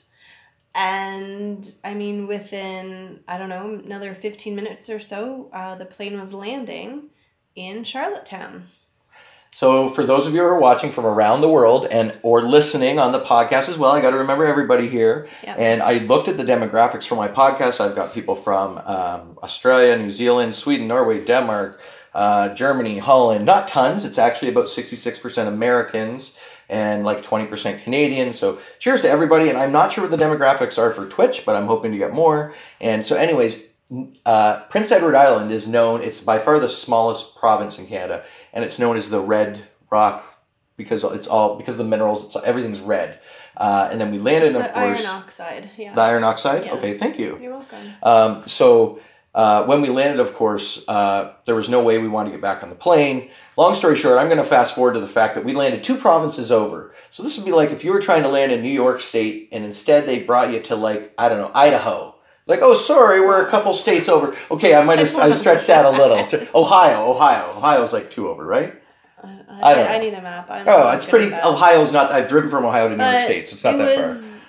And 0.75 1.73
I 1.85 1.95
mean, 1.95 2.27
within, 2.27 3.21
I 3.27 3.39
don't 3.39 3.49
know, 3.49 3.81
another 3.85 4.15
15 4.15 4.55
minutes 4.55 4.91
or 4.91 5.01
so, 5.01 5.49
uh, 5.53 5.75
the 5.77 5.87
plane 5.87 6.21
was 6.21 6.35
landing 6.35 7.09
in 7.55 7.83
Charlottetown. 7.85 8.69
So 9.57 9.89
for 9.89 10.05
those 10.05 10.27
of 10.27 10.35
you 10.35 10.41
who 10.43 10.47
are 10.49 10.59
watching 10.59 10.93
from 10.93 11.07
around 11.07 11.41
the 11.41 11.49
world 11.49 11.87
and 11.87 12.13
or 12.23 12.43
listening 12.43 12.99
on 12.99 13.13
the 13.13 13.21
podcast 13.21 13.71
as 13.71 13.79
well, 13.79 13.93
I 13.93 14.03
got 14.03 14.11
to 14.11 14.19
remember 14.19 14.45
everybody 14.45 14.87
here. 14.87 15.29
Yep. 15.45 15.57
And 15.59 15.83
I 15.83 15.95
looked 15.97 16.29
at 16.29 16.37
the 16.37 16.45
demographics 16.45 17.07
for 17.07 17.15
my 17.15 17.27
podcast. 17.27 17.81
I've 17.81 17.97
got 17.97 18.13
people 18.13 18.35
from 18.35 18.77
um, 18.77 19.39
Australia, 19.43 19.97
New 19.97 20.11
Zealand, 20.11 20.55
Sweden, 20.55 20.87
Norway, 20.87 21.25
Denmark, 21.25 21.81
uh, 22.13 22.51
Germany, 22.51 22.99
Holland. 22.99 23.47
Not 23.47 23.67
tons. 23.67 24.05
It's 24.05 24.19
actually 24.19 24.51
about 24.51 24.69
sixty-six 24.69 25.19
percent 25.19 25.49
Americans 25.49 26.37
and 26.69 27.03
like 27.03 27.23
twenty 27.23 27.47
percent 27.47 27.83
Canadians. 27.83 28.39
So 28.39 28.59
cheers 28.79 29.01
to 29.01 29.09
everybody. 29.09 29.49
And 29.49 29.57
I'm 29.57 29.73
not 29.73 29.91
sure 29.91 30.07
what 30.07 30.11
the 30.11 30.23
demographics 30.23 30.77
are 30.77 30.93
for 30.93 31.09
Twitch, 31.09 31.47
but 31.47 31.57
I'm 31.57 31.67
hoping 31.67 31.93
to 31.93 31.99
get 31.99 32.13
more. 32.13 32.55
And 32.83 33.03
so, 33.07 33.17
anyways. 33.17 33.63
Uh, 34.25 34.61
Prince 34.65 34.91
Edward 34.91 35.15
Island 35.15 35.53
is 35.53 35.69
known, 35.69 36.03
it's 36.03 36.21
by 36.21 36.39
far 36.39 36.59
the 36.59 36.69
smallest 36.69 37.37
province 37.37 37.79
in 37.79 37.87
Canada, 37.87 38.25
and 38.53 38.65
it's 38.65 38.79
known 38.79 38.97
as 38.97 39.09
the 39.09 39.21
Red 39.21 39.63
Rock 39.91 40.25
because 40.77 41.05
it's 41.05 41.27
all, 41.27 41.57
because 41.57 41.75
of 41.75 41.79
the 41.79 41.85
minerals, 41.85 42.25
it's, 42.25 42.45
everything's 42.45 42.81
red. 42.81 43.21
Uh, 43.57 43.89
and 43.91 44.01
then 44.01 44.11
we 44.11 44.19
landed, 44.19 44.55
It's 44.55 44.67
of 44.67 44.75
course, 44.75 44.99
iron 44.99 45.07
oxide. 45.07 45.71
Yeah. 45.79 45.95
the 45.95 46.01
iron 46.01 46.25
oxide. 46.25 46.65
Yeah. 46.65 46.75
Okay, 46.75 46.99
thank 46.99 47.19
you. 47.19 47.39
You're 47.41 47.53
welcome. 47.53 47.93
Um, 48.03 48.43
so 48.47 49.01
uh, 49.35 49.65
when 49.65 49.81
we 49.81 49.89
landed, 49.89 50.21
of 50.21 50.35
course, 50.35 50.85
uh, 50.89 51.33
there 51.47 51.55
was 51.55 51.69
no 51.69 51.83
way 51.83 51.99
we 51.99 52.09
wanted 52.09 52.31
to 52.31 52.37
get 52.37 52.43
back 52.43 52.63
on 52.63 52.69
the 52.69 52.75
plane. 52.75 53.31
Long 53.57 53.75
story 53.75 53.97
short, 53.97 54.19
I'm 54.19 54.27
going 54.27 54.39
to 54.39 54.45
fast 54.45 54.75
forward 54.75 54.95
to 54.95 55.01
the 55.01 55.09
fact 55.09 55.35
that 55.37 55.45
we 55.45 55.55
landed 55.55 55.85
two 55.85 55.97
provinces 55.97 56.53
over. 56.53 56.95
So 57.11 57.23
this 57.23 57.37
would 57.37 57.47
be 57.47 57.53
like 57.53 57.71
if 57.71 57.85
you 57.85 57.93
were 57.93 58.01
trying 58.01 58.23
to 58.25 58.29
land 58.29 58.53
in 58.53 58.63
New 58.63 58.71
York 58.71 59.01
State 59.01 59.49
and 59.53 59.65
instead 59.65 60.07
they 60.07 60.23
brought 60.23 60.53
you 60.53 60.61
to 60.61 60.77
like 60.77 61.15
I 61.17 61.29
don't 61.29 61.39
know 61.39 61.51
Idaho. 61.55 62.16
Like, 62.47 62.61
oh, 62.63 62.75
sorry, 62.75 63.21
we're 63.21 63.45
a 63.45 63.51
couple 63.51 63.75
states 63.75 64.09
over. 64.09 64.37
Okay, 64.51 64.75
I 64.75 64.85
might 64.85 65.01
have 65.01 65.15
I 65.17 65.33
stretched 65.33 65.67
that 65.67 65.85
a 65.85 65.91
little. 65.91 66.25
So, 66.27 66.47
Ohio, 66.55 67.11
Ohio, 67.11 67.51
Ohio's 67.57 67.93
like 67.93 68.11
two 68.11 68.29
over, 68.29 68.45
right? 68.45 68.81
I, 69.23 69.29
I 69.29 69.71
I, 69.73 69.75
don't 69.75 69.91
I, 69.91 69.99
need 69.99 70.15
a 70.15 70.23
map. 70.23 70.47
I'm 70.49 70.69
Oh, 70.69 70.91
it's 70.91 71.05
pretty. 71.05 71.35
Ohio's 71.35 71.93
not. 71.93 72.13
I've 72.13 72.29
driven 72.29 72.49
from 72.49 72.65
Ohio 72.65 72.89
to 72.89 72.97
New 72.97 73.03
York 73.03 73.23
State, 73.23 73.49
so 73.49 73.55
it's 73.55 73.65
not 73.65 73.75
it 73.75 73.79
that 73.79 74.07
was, 74.09 74.25
far. 74.25 74.41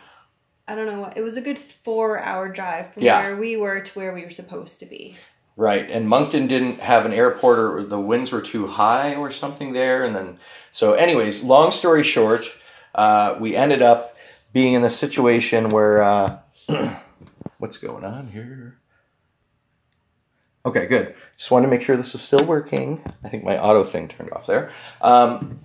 I 0.68 0.76
don't 0.76 0.86
know. 0.86 1.12
It 1.16 1.22
was 1.22 1.38
a 1.38 1.42
good 1.42 1.58
four 1.58 2.20
hour 2.20 2.50
drive 2.50 2.94
from 2.94 3.04
Yeah. 3.04 3.22
where 3.22 3.38
we 3.38 3.58
were 3.58 3.80
to 3.80 3.94
where 4.00 4.14
we 4.14 4.26
were 4.26 4.32
supposed 4.32 4.80
to 4.82 4.86
be. 4.86 5.18
Right, 5.56 5.90
and 5.90 6.08
Moncton 6.08 6.46
didn't 6.46 6.82
have 6.82 7.08
an 7.08 7.14
airport, 7.14 7.58
or 7.58 7.84
the 7.84 8.00
winds 8.00 8.32
were 8.32 8.42
too 8.42 8.68
high, 8.68 9.16
or 9.16 9.32
something 9.32 9.74
there. 9.74 10.04
And 10.06 10.16
then, 10.16 10.38
so, 10.72 10.94
anyways, 10.94 11.42
long 11.42 11.72
story 11.72 12.04
short, 12.04 12.46
uh, 12.94 13.38
we 13.40 13.56
ended 13.56 13.82
up 13.82 14.16
being 14.54 14.74
in 14.76 14.84
a 14.84 14.90
situation 14.92 15.70
where, 15.70 16.00
uh, 16.04 16.38
what's 17.58 17.78
going 17.78 18.06
on 18.06 18.28
here? 18.28 18.80
Okay, 20.66 20.86
good. 20.86 21.16
Just 21.38 21.50
wanted 21.50 21.68
to 21.68 21.72
make 21.72 21.82
sure 21.82 21.96
this 21.96 22.14
was 22.14 22.22
still 22.22 22.44
working. 22.44 23.02
I 23.24 23.30
think 23.30 23.44
my 23.44 23.58
auto 23.58 23.84
thing 23.84 24.08
turned 24.08 24.32
off 24.32 24.48
there. 24.48 24.72
Um, 25.02 25.60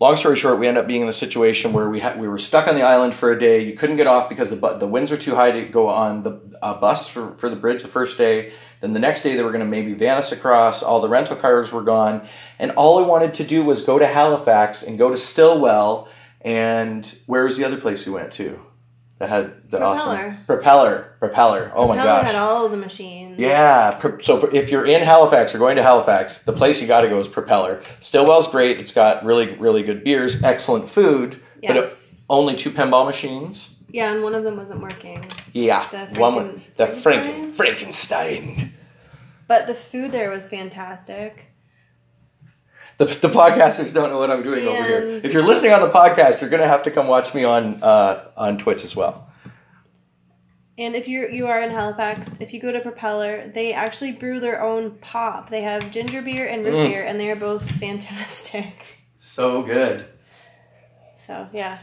long 0.00 0.16
story 0.16 0.36
short, 0.36 0.58
we 0.58 0.66
ended 0.66 0.82
up 0.82 0.88
being 0.88 1.02
in 1.02 1.06
the 1.06 1.12
situation 1.12 1.72
where 1.72 1.88
we 1.88 2.00
had 2.00 2.18
we 2.18 2.28
were 2.28 2.38
stuck 2.38 2.66
on 2.66 2.74
the 2.74 2.82
island 2.82 3.14
for 3.14 3.30
a 3.30 3.38
day. 3.38 3.62
You 3.62 3.74
couldn't 3.74 3.96
get 3.96 4.06
off 4.06 4.28
because 4.28 4.48
the 4.48 4.56
bu- 4.56 4.78
the 4.78 4.86
winds 4.86 5.10
were 5.10 5.16
too 5.16 5.34
high 5.34 5.52
to 5.52 5.62
go 5.64 5.88
on 5.88 6.22
the 6.22 6.40
uh, 6.60 6.74
bus 6.74 7.08
for, 7.08 7.36
for 7.36 7.48
the 7.48 7.56
bridge 7.56 7.82
the 7.82 7.88
first 7.88 8.18
day. 8.18 8.52
Then 8.80 8.92
the 8.92 9.00
next 9.00 9.22
day 9.22 9.36
they 9.36 9.42
were 9.42 9.50
going 9.50 9.64
to 9.64 9.70
maybe 9.70 9.94
van 9.94 10.18
us 10.18 10.32
across. 10.32 10.82
All 10.82 11.00
the 11.00 11.08
rental 11.08 11.36
cars 11.36 11.70
were 11.70 11.82
gone, 11.82 12.26
and 12.58 12.72
all 12.72 12.98
I 12.98 13.06
wanted 13.06 13.34
to 13.34 13.44
do 13.44 13.64
was 13.64 13.82
go 13.82 13.98
to 13.98 14.06
Halifax 14.06 14.82
and 14.82 14.98
go 14.98 15.10
to 15.10 15.16
Stillwell. 15.16 16.08
And 16.40 17.04
where 17.26 17.44
was 17.44 17.56
the 17.56 17.64
other 17.64 17.76
place 17.76 18.06
we 18.06 18.12
went 18.12 18.32
to? 18.34 18.58
That 19.18 19.28
had 19.30 19.70
the 19.70 19.82
awesome 19.82 20.06
Propeller. 20.10 20.38
propeller, 20.46 21.12
propeller. 21.18 21.72
Oh 21.74 21.88
my 21.88 21.96
Propeller 21.96 22.20
gosh! 22.20 22.26
had 22.26 22.34
all 22.36 22.64
of 22.66 22.70
the 22.70 22.76
machines. 22.76 23.36
Yeah. 23.38 24.00
So 24.22 24.46
if 24.52 24.70
you're 24.70 24.84
in 24.86 25.02
Halifax 25.02 25.52
or 25.54 25.58
going 25.58 25.74
to 25.74 25.82
Halifax, 25.82 26.40
the 26.42 26.52
place 26.52 26.80
you 26.80 26.86
got 26.86 27.00
to 27.00 27.08
go 27.08 27.18
is 27.18 27.26
Propeller. 27.26 27.82
Stillwell's 28.00 28.46
great. 28.46 28.78
It's 28.78 28.92
got 28.92 29.24
really, 29.24 29.56
really 29.56 29.82
good 29.82 30.04
beers, 30.04 30.40
excellent 30.44 30.88
food, 30.88 31.40
but 31.66 31.76
it, 31.76 31.92
only 32.30 32.54
two 32.54 32.70
pinball 32.70 33.06
machines. 33.06 33.70
yeah, 33.90 34.12
and 34.12 34.22
one 34.22 34.36
of 34.36 34.44
them 34.44 34.56
wasn't 34.56 34.80
working. 34.82 35.24
Yeah. 35.52 35.88
The 35.90 36.20
One 36.20 36.34
Franken- 36.34 36.60
the 36.76 36.86
Frankenstein? 36.86 37.52
Franken, 37.52 37.56
Frankenstein. 37.56 38.72
But 39.48 39.66
the 39.66 39.74
food 39.74 40.12
there 40.12 40.30
was 40.30 40.48
fantastic. 40.48 41.46
The, 42.98 43.04
the 43.06 43.28
podcasters 43.28 43.94
don't 43.94 44.10
know 44.10 44.18
what 44.18 44.30
I'm 44.30 44.42
doing 44.42 44.66
over 44.66 44.82
here. 44.82 45.20
If 45.22 45.32
you're 45.32 45.42
listening 45.44 45.72
on 45.72 45.80
the 45.80 45.90
podcast, 45.90 46.40
you're 46.40 46.50
going 46.50 46.62
to 46.62 46.68
have 46.68 46.82
to 46.82 46.90
come 46.90 47.06
watch 47.06 47.32
me 47.32 47.44
on 47.44 47.82
uh, 47.82 48.24
on 48.36 48.58
Twitch 48.58 48.84
as 48.84 48.94
well. 48.96 49.30
And 50.76 50.94
if 50.94 51.08
you're 51.08 51.28
you 51.30 51.46
are 51.46 51.60
in 51.60 51.70
Halifax, 51.70 52.28
if 52.40 52.52
you 52.52 52.60
go 52.60 52.70
to 52.72 52.80
Propeller, 52.80 53.50
they 53.54 53.72
actually 53.72 54.12
brew 54.12 54.38
their 54.40 54.62
own 54.62 54.92
pop. 55.00 55.48
They 55.50 55.62
have 55.62 55.90
ginger 55.90 56.22
beer 56.22 56.46
and 56.46 56.64
root 56.64 56.74
Mm. 56.74 56.88
beer, 56.88 57.02
and 57.04 57.18
they 57.20 57.30
are 57.30 57.36
both 57.36 57.68
fantastic. 57.80 58.74
So 59.16 59.62
good. 59.62 60.06
So 61.26 61.48
yeah, 61.52 61.78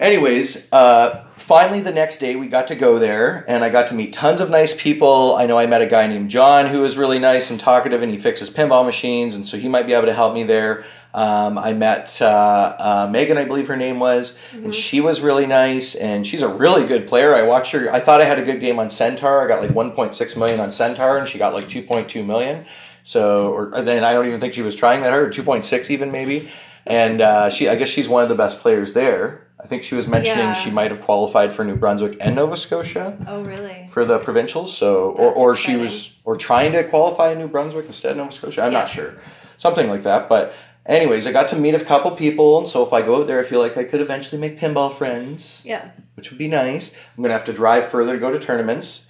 Anyways, 0.00 0.70
uh, 0.72 1.24
finally 1.36 1.80
the 1.80 1.92
next 1.92 2.18
day 2.18 2.36
we 2.36 2.48
got 2.48 2.68
to 2.68 2.74
go 2.74 2.98
there 2.98 3.44
and 3.48 3.64
I 3.64 3.70
got 3.70 3.88
to 3.88 3.94
meet 3.94 4.12
tons 4.12 4.40
of 4.40 4.50
nice 4.50 4.74
people. 4.74 5.36
I 5.36 5.46
know 5.46 5.58
I 5.58 5.66
met 5.66 5.80
a 5.80 5.86
guy 5.86 6.06
named 6.06 6.28
John 6.28 6.66
who 6.66 6.80
was 6.80 6.96
really 6.96 7.18
nice 7.18 7.50
and 7.50 7.58
talkative 7.58 8.02
and 8.02 8.12
he 8.12 8.18
fixes 8.18 8.50
pinball 8.50 8.84
machines 8.84 9.34
and 9.34 9.46
so 9.46 9.56
he 9.56 9.68
might 9.68 9.86
be 9.86 9.94
able 9.94 10.06
to 10.06 10.12
help 10.12 10.34
me 10.34 10.44
there. 10.44 10.84
Um, 11.14 11.56
I 11.56 11.72
met 11.72 12.20
uh, 12.20 12.76
uh, 12.78 13.08
Megan, 13.10 13.38
I 13.38 13.44
believe 13.44 13.68
her 13.68 13.76
name 13.76 13.98
was, 13.98 14.34
and 14.52 14.74
she 14.74 15.00
was 15.00 15.22
really 15.22 15.46
nice 15.46 15.94
and 15.94 16.26
she's 16.26 16.42
a 16.42 16.48
really 16.48 16.86
good 16.86 17.08
player. 17.08 17.34
I 17.34 17.42
watched 17.42 17.72
her. 17.72 17.90
I 17.90 18.00
thought 18.00 18.20
I 18.20 18.24
had 18.24 18.38
a 18.38 18.44
good 18.44 18.60
game 18.60 18.78
on 18.78 18.90
Centaur. 18.90 19.42
I 19.42 19.48
got 19.48 19.62
like 19.62 19.70
1.6 19.70 20.36
million 20.36 20.60
on 20.60 20.70
Centaur 20.70 21.16
and 21.16 21.26
she 21.26 21.38
got 21.38 21.54
like 21.54 21.68
2.2 21.68 22.26
million. 22.26 22.66
So, 23.02 23.52
or 23.52 23.82
then 23.82 24.04
I 24.04 24.12
don't 24.12 24.26
even 24.26 24.40
think 24.40 24.52
she 24.52 24.62
was 24.62 24.74
trying 24.74 25.02
that 25.02 25.10
hard, 25.10 25.32
2.6 25.32 25.90
even 25.90 26.12
maybe. 26.12 26.50
And 26.84 27.20
uh, 27.20 27.50
she, 27.50 27.68
I 27.68 27.76
guess 27.76 27.88
she's 27.88 28.08
one 28.08 28.22
of 28.22 28.28
the 28.28 28.34
best 28.34 28.58
players 28.58 28.92
there. 28.92 29.45
I 29.66 29.68
think 29.68 29.82
she 29.82 29.96
was 29.96 30.06
mentioning 30.06 30.38
Yeah. 30.46 30.52
she 30.54 30.70
might 30.70 30.92
have 30.92 31.00
qualified 31.00 31.52
for 31.52 31.64
New 31.64 31.74
Brunswick 31.74 32.18
and 32.20 32.36
Nova 32.36 32.56
Scotia 32.56 33.18
oh 33.26 33.42
really? 33.42 33.88
for 33.90 34.04
the 34.04 34.20
provincials. 34.20 34.76
So, 34.76 35.10
or, 35.18 35.24
That's 35.30 35.36
or 35.40 35.56
she 35.56 35.62
exciting. 35.72 35.82
was, 35.82 36.12
or 36.24 36.36
trying 36.36 36.70
to 36.70 36.84
qualify 36.84 37.32
in 37.32 37.38
New 37.38 37.48
Brunswick 37.48 37.86
instead 37.86 38.12
of 38.12 38.18
Nova 38.18 38.30
Scotia. 38.30 38.62
I'm 38.62 38.72
not 38.72 38.88
sure, 38.88 39.14
something 39.56 39.88
like 39.88 40.04
that. 40.04 40.28
But, 40.28 40.54
anyways, 40.86 41.26
I 41.26 41.32
got 41.32 41.48
to 41.48 41.56
meet 41.56 41.74
a 41.74 41.80
couple 41.84 42.12
people, 42.12 42.58
and 42.58 42.68
so 42.68 42.86
if 42.86 42.92
I 42.92 43.02
go 43.02 43.16
out 43.20 43.26
there, 43.26 43.40
I 43.40 43.42
feel 43.42 43.58
like 43.58 43.76
I 43.76 43.82
could 43.82 44.00
eventually 44.00 44.40
make 44.40 44.60
pinball 44.60 44.96
friends, 44.96 45.62
Yeah. 45.64 45.86
which 46.14 46.30
would 46.30 46.38
be 46.38 46.46
nice. 46.46 46.92
I'm 47.18 47.24
gonna 47.24 47.34
have 47.34 47.42
to 47.46 47.52
drive 47.52 47.88
further 47.90 48.12
to 48.12 48.20
go 48.20 48.30
to 48.30 48.38
tournaments. 48.38 49.02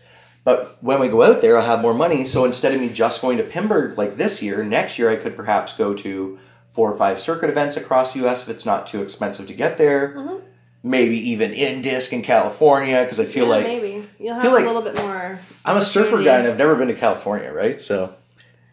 But 0.42 0.78
when 0.80 1.00
we 1.00 1.08
go 1.08 1.22
out 1.22 1.42
there, 1.42 1.58
I'll 1.58 1.66
have 1.66 1.82
more 1.82 1.92
money. 1.92 2.24
So 2.24 2.46
instead 2.46 2.72
of 2.72 2.80
me 2.80 2.88
just 2.88 3.20
going 3.20 3.36
to 3.36 3.44
Pinburgh 3.44 3.98
like 3.98 4.16
this 4.16 4.40
year, 4.40 4.64
next 4.64 4.98
year 4.98 5.10
I 5.10 5.16
could 5.16 5.36
perhaps 5.36 5.74
go 5.74 5.92
to 5.92 6.38
four 6.70 6.90
or 6.90 6.96
five 6.96 7.18
circuit 7.20 7.50
events 7.50 7.76
across 7.76 8.12
the 8.14 8.20
U.S. 8.20 8.42
if 8.44 8.48
it's 8.48 8.64
not 8.64 8.86
too 8.86 9.02
expensive 9.02 9.46
to 9.48 9.54
get 9.54 9.76
there. 9.76 10.14
Mhm. 10.16 10.40
Maybe 10.86 11.30
even 11.30 11.52
in 11.52 11.82
disc 11.82 12.12
in 12.12 12.22
California 12.22 13.02
because 13.02 13.18
I 13.18 13.24
feel 13.24 13.46
Yeah, 13.46 13.50
like 13.50 13.64
maybe 13.66 14.08
you'll 14.20 14.34
have 14.34 14.42
feel 14.44 14.52
like- 14.52 14.62
a 14.62 14.66
little 14.68 14.82
bit 14.82 14.94
more. 14.96 15.36
I'm 15.64 15.76
a 15.76 15.82
surfer 15.82 16.22
guy 16.22 16.38
and 16.38 16.46
I've 16.46 16.56
never 16.56 16.76
been 16.76 16.86
to 16.86 16.94
California, 16.94 17.52
right? 17.52 17.80
So, 17.80 18.14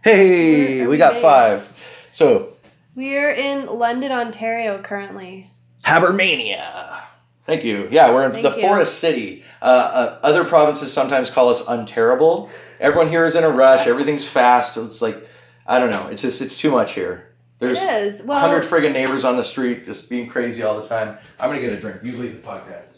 hey, 0.04 0.82
are 0.82 0.90
we 0.90 0.98
got 0.98 1.14
based? 1.14 1.24
five. 1.24 1.88
So, 2.12 2.50
We're 2.96 3.32
in 3.32 3.66
London, 3.66 4.12
Ontario 4.12 4.80
currently. 4.80 5.50
Habermania. 5.84 7.02
Thank 7.48 7.64
you. 7.64 7.88
Yeah, 7.90 8.14
we're 8.14 8.26
in 8.26 8.32
Thank 8.32 8.44
the 8.44 8.56
you. 8.56 8.62
forest 8.62 9.00
city. 9.00 9.44
Uh, 9.60 9.66
uh, 9.66 10.20
other 10.22 10.44
provinces 10.44 10.94
sometimes 10.94 11.32
call 11.32 11.50
us 11.50 11.62
unterrible. 11.68 12.52
Everyone 12.80 13.10
here 13.10 13.26
is 13.26 13.36
in 13.36 13.44
a 13.44 13.50
rush. 13.50 13.88
Everything's 13.88 14.26
fast. 14.28 14.78
It's 14.78 15.02
like, 15.02 15.18
I 15.66 15.80
don't 15.80 15.90
know. 15.90 16.08
It's 16.12 16.22
just, 16.22 16.42
it's 16.44 16.58
too 16.60 16.70
much 16.70 16.92
here. 16.94 17.28
There's 17.64 17.78
it 17.78 18.14
is. 18.16 18.22
Well, 18.24 18.40
hundred 18.40 18.64
friggin' 18.64 18.94
neighbors 18.94 19.24
on 19.24 19.38
the 19.38 19.44
street 19.44 19.86
just 19.86 20.10
being 20.10 20.28
crazy 20.28 20.64
all 20.64 20.80
the 20.82 20.88
time. 20.88 21.18
I'm 21.40 21.50
gonna 21.50 21.62
get 21.62 21.74
a 21.74 21.80
drink. 21.80 21.98
You 22.04 22.18
leave 22.18 22.42
the 22.42 22.48
podcast. 22.48 22.90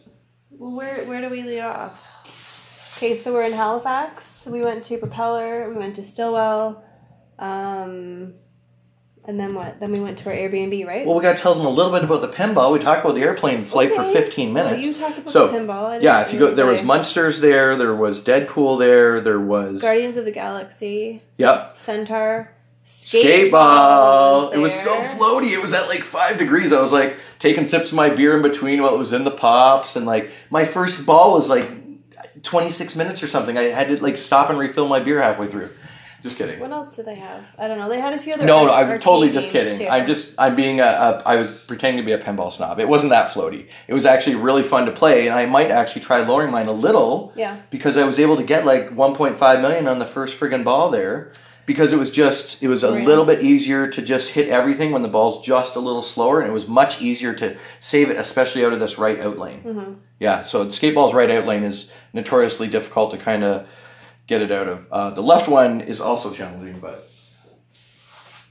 well, 0.51 0.71
where 0.71 1.03
where 1.05 1.21
do 1.21 1.29
we 1.29 1.43
lead 1.43 1.61
off? 1.61 2.01
Okay, 2.97 3.17
so 3.17 3.33
we're 3.33 3.43
in 3.43 3.51
Halifax. 3.53 4.23
We 4.45 4.61
went 4.61 4.85
to 4.85 4.97
Propeller. 4.97 5.69
We 5.69 5.75
went 5.75 5.95
to 5.95 6.03
Stillwell. 6.03 6.83
Um, 7.39 8.35
and 9.27 9.39
then 9.39 9.55
what? 9.55 9.79
Then 9.79 9.91
we 9.91 9.99
went 9.99 10.17
to 10.19 10.29
our 10.29 10.35
Airbnb, 10.35 10.85
right? 10.87 11.05
Well, 11.05 11.15
we 11.15 11.21
gotta 11.21 11.37
tell 11.37 11.55
them 11.55 11.65
a 11.65 11.69
little 11.69 11.91
bit 11.91 12.03
about 12.03 12.21
the 12.21 12.27
pinball. 12.29 12.71
We 12.71 12.79
talked 12.79 13.03
about 13.03 13.15
the 13.15 13.23
airplane 13.23 13.63
flight 13.63 13.93
for 13.93 14.01
Okay. 14.03 14.13
15 14.13 14.53
Well, 14.53 14.65
minutes. 14.65 14.85
you 14.85 14.93
talked 14.93 15.17
about 15.17 15.29
So, 15.29 15.47
the 15.47 15.57
pinball. 15.57 16.01
Yeah, 16.01 16.21
if 16.21 16.31
you 16.31 16.37
go, 16.39 16.51
there 16.53 16.67
was 16.67 16.83
Munsters 16.83 17.39
there, 17.41 17.75
there 17.75 17.95
was 17.95 18.21
Deadpool 18.23 18.77
there, 18.79 19.19
there 19.19 19.39
was 19.39 19.81
Guardians 19.81 20.15
of 20.15 20.25
the 20.25 20.31
Galaxy, 20.31 21.23
yep, 21.37 21.75
Centaur, 21.75 22.51
skateball. 22.85 24.47
was 24.49 24.55
It 24.55 24.59
was 24.59 24.73
so 24.73 24.95
floaty. 25.17 25.51
It 25.51 25.61
was 25.61 25.73
at 25.73 25.87
like 25.87 26.01
five 26.01 26.37
degrees. 26.37 26.71
I 26.71 26.81
was 26.81 26.91
like 26.91 27.17
taking 27.39 27.65
sips 27.65 27.89
of 27.89 27.93
my 27.95 28.09
beer 28.09 28.35
in 28.35 28.41
between 28.41 28.81
while 28.81 28.93
it 28.93 28.97
was 28.99 29.13
in 29.13 29.23
the 29.23 29.31
pops, 29.31 29.95
and 29.95 30.05
like 30.05 30.31
my 30.49 30.65
first 30.65 31.05
ball 31.05 31.33
was 31.33 31.49
like 31.49 31.69
26 32.43 32.95
minutes 32.95 33.23
or 33.23 33.27
something. 33.27 33.57
I 33.57 33.63
had 33.63 33.87
to 33.89 34.01
like 34.01 34.17
stop 34.17 34.49
and 34.49 34.59
refill 34.59 34.87
my 34.87 34.99
beer 34.99 35.21
halfway 35.21 35.47
through. 35.47 35.69
Just 36.21 36.37
kidding. 36.37 36.59
What 36.59 36.71
else 36.71 36.95
did 36.95 37.05
they 37.05 37.13
have? 37.13 37.43
I 37.55 37.67
don't 37.67 37.77
know. 37.77 37.87
They 37.87 37.99
had 37.99 38.13
a 38.13 38.17
few 38.17 38.33
other. 38.33 38.47
No, 38.47 38.65
no, 38.65 38.73
I'm 38.73 38.99
totally 38.99 39.29
just 39.29 39.51
kidding. 39.51 39.77
too. 39.77 39.87
I'm 39.87 40.07
just, 40.07 40.33
I'm 40.39 40.55
being 40.55 40.79
a, 40.79 40.83
a, 40.83 41.21
I 41.23 41.35
was 41.35 41.51
pretending 41.51 42.01
to 42.03 42.05
be 42.05 42.13
a 42.13 42.17
pinball 42.17 42.51
snob. 42.51 42.79
It 42.79 42.87
wasn't 42.87 43.11
that 43.11 43.29
floaty. 43.29 43.69
It 43.87 43.93
was 43.93 44.07
actually 44.07 44.35
really 44.37 44.63
fun 44.63 44.87
to 44.87 44.91
play, 44.91 45.27
and 45.27 45.37
I 45.37 45.45
might 45.45 45.69
actually 45.69 46.01
try 46.01 46.21
lowering 46.21 46.49
mine 46.49 46.67
a 46.67 46.71
little 46.71 47.31
Yeah. 47.35 47.57
because 47.69 47.95
I 47.95 48.05
was 48.05 48.17
able 48.17 48.37
to 48.37 48.43
get 48.43 48.65
like 48.65 48.89
1.5 48.89 49.61
million 49.61 49.87
on 49.87 49.99
the 49.99 50.05
first 50.05 50.39
friggin' 50.39 50.63
ball 50.63 50.89
there 50.89 51.31
because 51.65 51.91
it 51.93 51.97
was 51.97 52.09
just, 52.11 52.61
it 52.61 52.67
was 52.67 52.83
a 52.83 52.91
Right. 52.93 53.05
little 53.05 53.25
bit 53.25 53.41
easier 53.43 53.87
to 53.87 54.01
just 54.01 54.31
hit 54.31 54.49
everything 54.49 54.91
when 54.91 55.01
the 55.01 55.07
ball's 55.07 55.45
just 55.45 55.75
a 55.75 55.79
little 55.79 56.03
slower, 56.03 56.39
and 56.41 56.49
it 56.49 56.53
was 56.53 56.67
much 56.67 57.01
easier 57.01 57.33
to 57.33 57.57
save 57.79 58.09
it, 58.09 58.17
especially 58.17 58.63
out 58.65 58.73
of 58.73 58.79
this 58.79 58.97
right 58.97 59.19
out 59.19 59.37
lane. 59.39 59.61
hmm 59.61 59.93
Yeah, 60.19 60.41
so 60.41 60.65
skateball's 60.67 61.13
right 61.13 61.31
out 61.31 61.45
lane 61.45 61.63
is 61.63 61.89
notoriously 62.13 62.67
difficult 62.67 63.11
to 63.11 63.17
kind 63.17 63.43
of 63.43 63.67
get 64.27 64.41
it 64.41 64.51
out 64.51 64.67
of. 64.67 64.85
Uh, 64.91 65.09
the 65.11 65.21
left 65.23 65.47
one 65.47 65.81
is 65.81 65.99
also 66.01 66.31
challenging, 66.31 66.79
but 66.79 67.09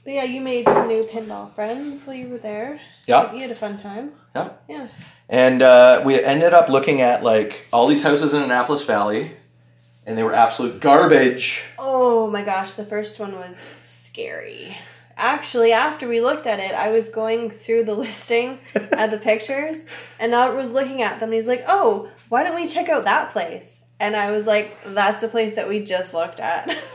But 0.03 0.13
yeah, 0.13 0.23
you 0.23 0.39
made 0.41 0.65
some 0.67 0.87
new 0.87 1.01
pinball 1.03 1.53
friends 1.55 2.05
while 2.05 2.15
you 2.15 2.27
were 2.29 2.37
there. 2.37 2.79
yeah. 3.07 3.33
You 3.33 3.39
had 3.41 3.51
a 3.51 3.55
fun 3.55 3.77
time. 3.77 4.11
Yeah. 4.35 4.49
Yeah. 4.69 4.87
And 5.29 5.61
uh, 5.63 6.03
we 6.05 6.21
ended 6.23 6.53
up 6.53 6.69
looking 6.69 7.01
at 7.01 7.23
like 7.23 7.65
all 7.73 7.87
these 7.87 8.03
houses 8.03 8.33
in 8.33 8.43
Annapolis 8.43 8.83
Valley, 8.85 9.31
and 10.05 10.17
they 10.17 10.23
were 10.23 10.33
absolute 10.33 10.79
garbage. 10.79 11.63
Oh 11.79 12.29
my 12.29 12.43
gosh, 12.43 12.73
the 12.73 12.85
first 12.85 13.19
one 13.19 13.35
was 13.35 13.61
scary. 13.83 14.75
Actually, 15.17 15.71
after 15.71 16.07
we 16.07 16.19
looked 16.19 16.45
at 16.45 16.59
it, 16.59 16.73
I 16.73 16.91
was 16.91 17.07
going 17.09 17.49
through 17.49 17.85
the 17.85 17.95
listing 18.05 18.59
at 18.75 19.11
the 19.11 19.17
pictures, 19.17 19.77
and 20.19 20.35
I 20.35 20.49
was 20.49 20.69
looking 20.71 21.01
at 21.01 21.19
them. 21.19 21.29
And 21.29 21.33
he's 21.35 21.47
like, 21.47 21.63
"Oh, 21.67 22.09
why 22.29 22.43
don't 22.43 22.55
we 22.55 22.67
check 22.67 22.89
out 22.89 23.05
that 23.05 23.31
place?" 23.31 23.79
And 23.99 24.15
I 24.15 24.31
was 24.31 24.45
like, 24.45 24.77
"That's 24.85 25.21
the 25.21 25.27
place 25.29 25.55
that 25.55 25.69
we 25.69 25.83
just 25.83 26.13
looked 26.13 26.39
at." 26.39 26.75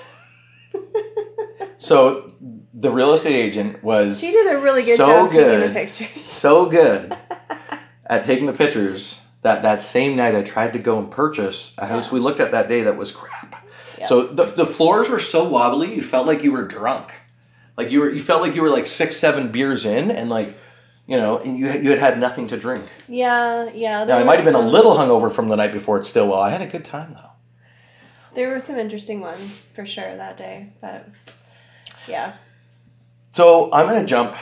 So 1.79 2.33
the 2.75 2.91
real 2.91 3.15
estate 3.15 3.35
agent 3.35 3.83
was 3.83 4.21
she 4.21 4.31
did 4.33 4.55
a 4.55 4.59
really 4.59 4.83
good 4.83 4.99
So 4.99 5.07
job 5.07 5.31
taking 5.31 5.61
the 5.61 5.73
pictures. 5.73 6.27
so 6.27 6.67
good 6.67 7.17
at 8.07 8.23
taking 8.25 8.45
the 8.47 8.53
pictures 8.53 9.20
that 9.43 9.63
that 9.63 9.81
same 9.81 10.17
night 10.17 10.35
I 10.35 10.43
tried 10.43 10.73
to 10.75 10.79
go 10.79 10.99
and 10.99 11.11
purchase 11.11 11.73
a 11.79 11.87
house 11.87 12.07
Yeah. 12.09 12.15
we 12.15 12.21
looked 12.21 12.41
at 12.41 12.53
that 12.53 12.69
day 12.69 12.83
that 12.83 12.97
was 12.97 13.11
crap. 13.13 13.67
Yeah. 13.99 14.07
So 14.07 14.27
the, 14.27 14.45
the 14.45 14.67
floors 14.67 15.09
were 15.09 15.19
so 15.19 15.49
wobbly 15.49 15.95
you 15.95 16.03
felt 16.03 16.27
like 16.27 16.43
you 16.43 16.53
were 16.53 16.65
drunk. 16.67 17.13
Like 17.77 17.91
you 17.91 18.01
were 18.01 18.11
you 18.11 18.21
felt 18.21 18.43
like 18.43 18.55
you 18.55 18.63
were 18.63 18.69
like 18.71 18.87
6 18.87 19.17
7 19.17 19.51
beers 19.53 19.87
in 19.87 20.11
and 20.11 20.29
like 20.31 20.57
you 21.07 21.17
know 21.17 21.39
and 21.39 21.59
you 21.59 21.69
had- 21.69 21.83
you 21.85 21.91
had 21.91 21.99
had 21.99 22.19
nothing 22.19 22.49
to 22.49 22.57
drink. 22.59 22.85
Yeah, 23.09 23.71
yeah. 23.75 24.05
Now 24.05 24.19
I 24.19 24.25
might 24.25 24.37
have 24.37 24.45
been 24.45 24.55
a 24.55 24.61
little 24.61 24.95
hungover 24.95 25.33
from 25.33 25.49
the 25.49 25.57
night 25.57 25.73
before 25.73 25.99
at 25.99 26.07
Stillwell. 26.07 26.41
I 26.41 26.51
had 26.51 26.63
a 26.63 26.67
good 26.67 26.85
time 26.85 27.15
though. 27.15 27.31
There 28.35 28.49
were 28.51 28.61
some 28.61 28.79
interesting 28.79 29.21
ones 29.21 29.61
for 29.75 29.85
sure 29.87 30.17
that 30.17 30.37
day, 30.37 30.73
but 30.81 31.09
yeah. 32.07 32.35
So 33.33 33.71
I'm 33.73 33.87
going 33.87 34.01
to 34.01 34.07
jump 34.07 34.35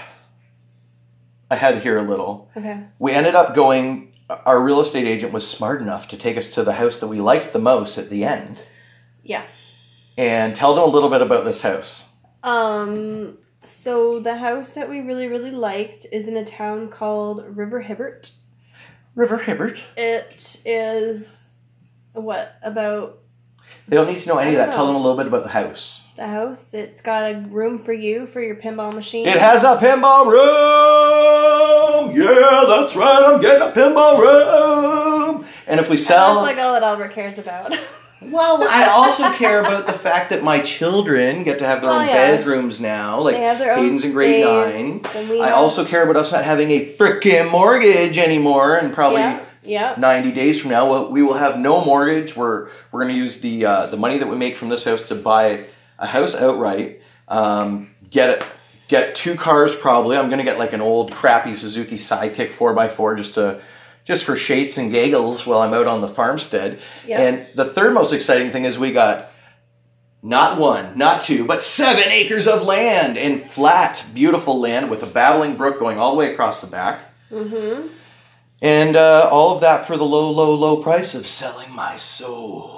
ahead 1.51 1.79
here 1.83 1.99
a 1.99 2.03
little. 2.03 2.51
Okay. 2.57 2.81
We 2.99 3.13
ended 3.13 3.35
up 3.35 3.55
going, 3.55 4.08
our 4.31 4.61
real 4.61 4.81
estate 4.81 5.07
agent 5.07 5.33
was 5.33 5.47
smart 5.49 5.81
enough 5.81 6.09
to 6.09 6.17
take 6.17 6.37
us 6.37 6.49
to 6.49 6.63
the 6.65 6.73
house 6.73 6.99
that 6.99 7.09
we 7.09 7.21
liked 7.21 7.53
the 7.53 7.59
most 7.59 7.97
at 7.99 8.11
the 8.11 8.25
end 8.25 8.67
Yeah. 9.23 9.45
and 10.17 10.55
tell 10.55 10.75
them 10.75 10.85
a 10.85 10.87
little 10.93 11.09
bit 11.09 11.23
about 11.23 11.45
this 11.45 11.61
house. 11.63 12.05
Um. 12.43 13.39
So 13.63 14.21
the 14.21 14.37
house 14.37 14.71
that 14.71 14.89
we 14.89 15.01
really 15.01 15.27
really 15.27 15.51
liked 15.51 16.07
is 16.13 16.29
in 16.29 16.37
a 16.37 16.45
town 16.45 16.89
called 16.89 17.45
River 17.57 17.81
Hibbert. 17.81 18.31
River 19.17 19.37
Hibbert. 19.39 19.83
It 19.97 20.57
is 20.65 21.35
what 22.13 22.55
about 22.63 23.19
They 23.89 23.97
don't 23.97 24.07
need 24.13 24.21
to 24.21 24.29
know 24.29 24.39
any 24.39 24.51
of 24.53 24.57
that. 24.59 24.67
don't 24.67 24.75
Tell 24.75 24.87
them 24.87 24.95
a 24.97 25.01
little 25.01 25.17
bit 25.17 25.27
about 25.27 25.43
the 25.43 25.49
house. 25.49 26.03
the 26.17 26.27
house? 26.29 26.73
It's 26.73 27.01
got 27.01 27.25
a 27.25 27.39
room 27.51 27.83
for 27.83 27.93
you 27.93 28.27
for 28.29 28.41
your 28.41 28.55
pinball 28.57 28.95
machine. 28.95 29.27
It 29.27 29.39
has 29.39 29.63
a 29.65 29.77
pinball 29.77 30.27
room. 30.31 31.78
Yeah, 32.15 32.65
that's 32.69 32.97
right. 32.97 33.23
I'm 33.25 33.41
getting 33.41 33.63
a 33.63 33.73
pinball 33.73 34.19
room. 34.21 35.45
And 35.67 35.81
if 35.81 35.89
we 35.89 35.97
sell, 35.97 36.35
That's 36.43 36.57
like 36.57 36.59
all 36.65 36.73
that 36.75 36.83
Albert 36.83 37.13
cares 37.13 37.39
about. 37.39 37.77
well, 38.23 38.67
I 38.69 38.87
also 38.87 39.31
care 39.33 39.61
about 39.61 39.87
the 39.87 39.93
fact 39.93 40.31
that 40.31 40.43
my 40.43 40.61
children 40.61 41.45
get 41.45 41.59
to 41.61 41.67
have 41.67 41.81
their 41.83 41.91
Oh, 41.91 41.99
own 42.01 42.07
yeah. 42.07 42.37
bedrooms 42.37 42.81
now. 42.81 43.21
Like 43.21 43.37
they 43.37 43.43
have 43.43 43.59
their 43.59 43.77
Hayden's 43.77 44.05
in 44.05 44.13
grade 44.13 44.45
nine. 44.45 45.01
I 45.41 45.51
also 45.51 45.85
care 45.85 46.03
about 46.03 46.17
us 46.17 46.33
not 46.33 46.45
having 46.45 46.71
a 46.71 46.87
frickin' 46.95 47.51
mortgage 47.51 48.19
anymore, 48.19 48.77
and 48.77 48.93
probably. 48.93 49.21
yeah, 49.21 49.45
yeah. 49.63 49.95
90 49.99 50.33
days 50.33 50.61
from 50.61 50.71
now 50.71 50.89
we'll, 50.89 51.11
we 51.11 51.21
will 51.23 51.35
have 51.35 51.59
no 51.59 51.85
mortgage 51.85 52.35
we're 52.35 52.71
we're 52.91 53.03
going 53.03 53.13
to 53.15 53.19
use 53.21 53.39
the 53.41 53.67
uh, 53.67 53.87
the 53.89 53.99
money 53.99 54.17
that 54.17 54.27
we 54.27 54.35
make 54.37 54.57
from 54.57 54.71
this 54.71 54.83
house 54.85 55.03
to 55.03 55.15
buy 55.15 55.67
a 55.99 56.07
house 56.07 56.35
outright 56.35 57.03
um, 57.29 57.91
get 58.09 58.31
it 58.31 58.43
get 58.89 59.15
two 59.15 59.35
cars 59.37 59.75
probably 59.75 60.17
i'm 60.17 60.27
going 60.29 60.39
to 60.39 60.45
get 60.45 60.59
like 60.59 60.73
an 60.73 60.81
old 60.81 61.13
crappy 61.13 61.55
suzuki 61.55 61.97
sidekick 61.97 62.51
4x4 62.51 63.17
just 63.17 63.35
to 63.35 63.61
just 64.05 64.25
for 64.25 64.37
shates 64.37 64.79
and 64.79 64.91
giggles 64.91 65.47
while 65.47 65.61
i'm 65.61 65.75
out 65.75 65.87
on 65.87 66.01
the 66.01 66.09
farmstead 66.09 66.81
Yep. 67.07 67.21
and 67.21 67.47
the 67.57 67.65
third 67.67 67.93
most 67.95 68.13
exciting 68.13 68.51
thing 68.51 68.65
is 68.65 68.79
we 68.79 68.93
got 68.93 69.31
not 70.21 70.59
one, 70.59 70.99
not 70.99 71.23
two, 71.23 71.45
but 71.45 71.63
seven 71.63 72.03
acres 72.09 72.49
of 72.49 72.65
land 72.65 73.17
and 73.17 73.49
flat, 73.49 74.05
beautiful 74.13 74.59
land 74.59 74.91
with 74.91 75.05
a 75.05 75.07
babbling 75.07 75.57
brook 75.57 75.79
going 75.79 75.97
all 75.97 76.11
the 76.11 76.19
way 76.19 76.33
across 76.33 76.61
the 76.61 76.67
back. 76.67 77.03
Mm-hmm. 77.31 77.87
And 78.61 78.97
uh, 78.97 79.29
all 79.31 79.55
of 79.55 79.61
that 79.61 79.87
for 79.87 79.97
the 79.97 80.05
low, 80.05 80.29
low, 80.33 80.55
low 80.57 80.83
price 80.83 81.15
of 81.15 81.25
selling 81.25 81.73
my 81.73 81.95
soul. 81.95 82.78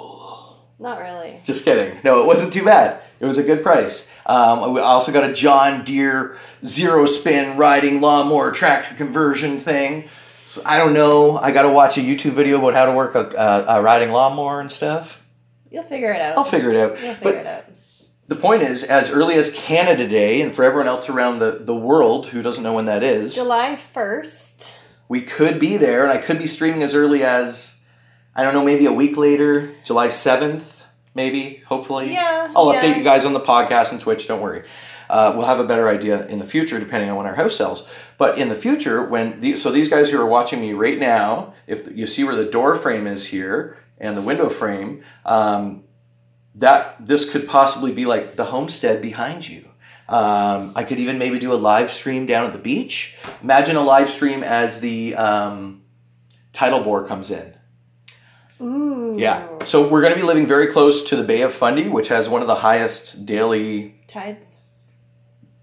Not 0.81 0.99
really. 0.99 1.39
Just 1.43 1.63
kidding. 1.63 1.97
No, 2.03 2.21
it 2.21 2.25
wasn't 2.25 2.51
too 2.51 2.65
bad. 2.65 3.01
It 3.19 3.25
was 3.25 3.37
a 3.37 3.43
good 3.43 3.61
price. 3.61 4.07
Um, 4.25 4.73
we 4.73 4.81
also 4.81 5.11
got 5.11 5.29
a 5.29 5.33
John 5.33 5.85
Deere 5.85 6.37
zero 6.65 7.05
spin 7.05 7.57
riding 7.57 8.01
lawnmower 8.01 8.51
tractor 8.51 8.95
conversion 8.95 9.59
thing. 9.59 10.09
So 10.47 10.61
I 10.65 10.77
don't 10.79 10.93
know. 10.93 11.37
I 11.37 11.51
got 11.51 11.61
to 11.63 11.69
watch 11.69 11.97
a 11.97 12.01
YouTube 12.01 12.33
video 12.33 12.57
about 12.57 12.73
how 12.73 12.87
to 12.87 12.93
work 12.93 13.13
a, 13.15 13.29
a, 13.37 13.77
a 13.77 13.81
riding 13.81 14.09
lawnmower 14.09 14.59
and 14.59 14.71
stuff. 14.71 15.21
You'll 15.69 15.83
figure 15.83 16.11
it 16.11 16.19
out. 16.19 16.35
I'll 16.37 16.43
figure 16.43 16.71
it 16.71 16.77
out. 16.77 16.99
You'll 17.01 17.13
But 17.13 17.23
figure 17.23 17.39
it 17.41 17.47
out. 17.47 17.63
the 18.27 18.35
point 18.35 18.63
is, 18.63 18.83
as 18.83 19.11
early 19.11 19.35
as 19.35 19.51
Canada 19.53 20.07
Day, 20.07 20.41
and 20.41 20.53
for 20.53 20.63
everyone 20.65 20.87
else 20.87 21.09
around 21.09 21.37
the, 21.39 21.59
the 21.61 21.75
world 21.75 22.25
who 22.25 22.41
doesn't 22.41 22.63
know 22.63 22.73
when 22.73 22.85
that 22.85 23.03
is, 23.03 23.35
July 23.35 23.75
first. 23.75 24.77
we 25.07 25.21
could 25.21 25.59
be 25.59 25.77
there, 25.77 26.01
and 26.03 26.11
I 26.11 26.17
could 26.17 26.39
be 26.39 26.47
streaming 26.47 26.81
as 26.83 26.93
early 26.95 27.23
as 27.23 27.75
I 28.35 28.43
don't 28.43 28.53
know, 28.53 28.63
maybe 28.63 28.85
a 28.85 28.93
week 28.93 29.17
later, 29.17 29.73
July 29.83 30.09
seventh, 30.09 30.83
maybe. 31.13 31.61
Hopefully, 31.67 32.13
Yeah. 32.13 32.51
I'll 32.55 32.73
yeah. 32.73 32.81
update 32.81 32.97
you 32.97 33.03
guys 33.03 33.25
on 33.25 33.33
the 33.33 33.39
podcast 33.41 33.91
and 33.91 33.99
Twitch. 33.99 34.27
Don't 34.27 34.41
worry. 34.41 34.63
Uh, 35.09 35.33
we'll 35.35 35.45
have 35.45 35.59
a 35.59 35.65
better 35.65 35.89
idea 35.89 36.25
in 36.27 36.39
the 36.39 36.45
future, 36.45 36.79
depending 36.79 37.09
on 37.09 37.17
when 37.17 37.25
our 37.25 37.35
house 37.35 37.57
sells. 37.57 37.85
But 38.17 38.37
in 38.39 38.47
the 38.47 38.55
future, 38.55 39.03
when 39.05 39.41
the, 39.41 39.57
so 39.57 39.69
these 39.69 39.89
guys 39.89 40.09
who 40.09 40.17
are 40.21 40.25
watching 40.25 40.61
me 40.61 40.71
right 40.71 40.97
now, 40.97 41.53
if 41.67 41.85
you 41.93 42.07
see 42.07 42.23
where 42.23 42.35
the 42.35 42.45
door 42.45 42.75
frame 42.75 43.07
is 43.07 43.25
here 43.25 43.75
and 43.97 44.17
the 44.17 44.21
window 44.21 44.47
frame, 44.47 45.03
um, 45.25 45.83
that 46.55 46.95
this 47.05 47.29
could 47.29 47.45
possibly 47.47 47.91
be 47.91 48.05
like 48.05 48.37
the 48.37 48.45
homestead 48.45 49.01
behind 49.01 49.47
you. 49.47 49.65
Um, 50.07 50.73
I 50.75 50.83
could 50.85 50.99
even 50.99 51.17
maybe 51.19 51.39
do 51.39 51.51
a 51.53 51.55
live 51.55 51.91
stream 51.91 52.25
down 52.25 52.45
at 52.45 52.53
the 52.53 52.59
beach. 52.59 53.15
Imagine 53.43 53.75
a 53.75 53.83
live 53.83 54.09
stream 54.09 54.43
as 54.43 54.79
the 54.79 55.15
um, 55.15 55.83
tidal 56.53 56.83
bore 56.83 57.05
comes 57.05 57.31
in. 57.31 57.53
Ooh. 58.61 59.15
Yeah. 59.17 59.47
So 59.65 59.87
we're 59.87 60.01
going 60.01 60.13
to 60.13 60.19
be 60.19 60.25
living 60.25 60.45
very 60.47 60.67
close 60.67 61.01
to 61.03 61.15
the 61.15 61.23
Bay 61.23 61.41
of 61.41 61.53
Fundy, 61.53 61.87
which 61.89 62.07
has 62.09 62.29
one 62.29 62.41
of 62.41 62.47
the 62.47 62.55
highest 62.55 63.25
daily 63.25 63.95
Tides. 64.07 64.57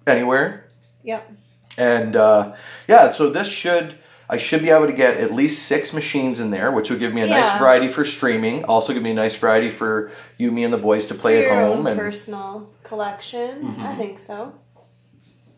anywhere. 0.07 0.65
Yep. 1.05 1.33
And 1.77 2.17
uh, 2.17 2.55
yeah, 2.89 3.11
so 3.11 3.31
this 3.31 3.47
should 3.47 3.95
I 4.31 4.37
should 4.37 4.61
be 4.63 4.69
able 4.71 4.87
to 4.89 4.93
get 4.93 5.17
at 5.17 5.33
least 5.33 5.67
six 5.67 5.93
machines 5.95 6.39
in 6.41 6.51
there, 6.51 6.71
which 6.71 6.91
would 6.91 6.99
give 7.01 7.15
me 7.15 7.23
a 7.23 7.27
nice 7.27 7.51
variety 7.59 7.89
for 7.89 8.05
streaming. 8.05 8.65
Also, 8.65 8.93
give 8.93 9.03
me 9.03 9.13
a 9.13 9.15
nice 9.15 9.37
variety 9.37 9.71
for 9.71 10.11
you, 10.37 10.51
me, 10.53 10.65
and 10.65 10.73
the 10.73 10.77
boys 10.79 11.07
to 11.07 11.15
play 11.15 11.47
at 11.47 11.51
home. 11.51 11.87
And 11.87 11.99
personal 11.99 12.69
collection. 12.83 13.75
I 13.81 13.95
Mhm. 13.95 13.97
think 13.97 14.21
so. 14.21 14.53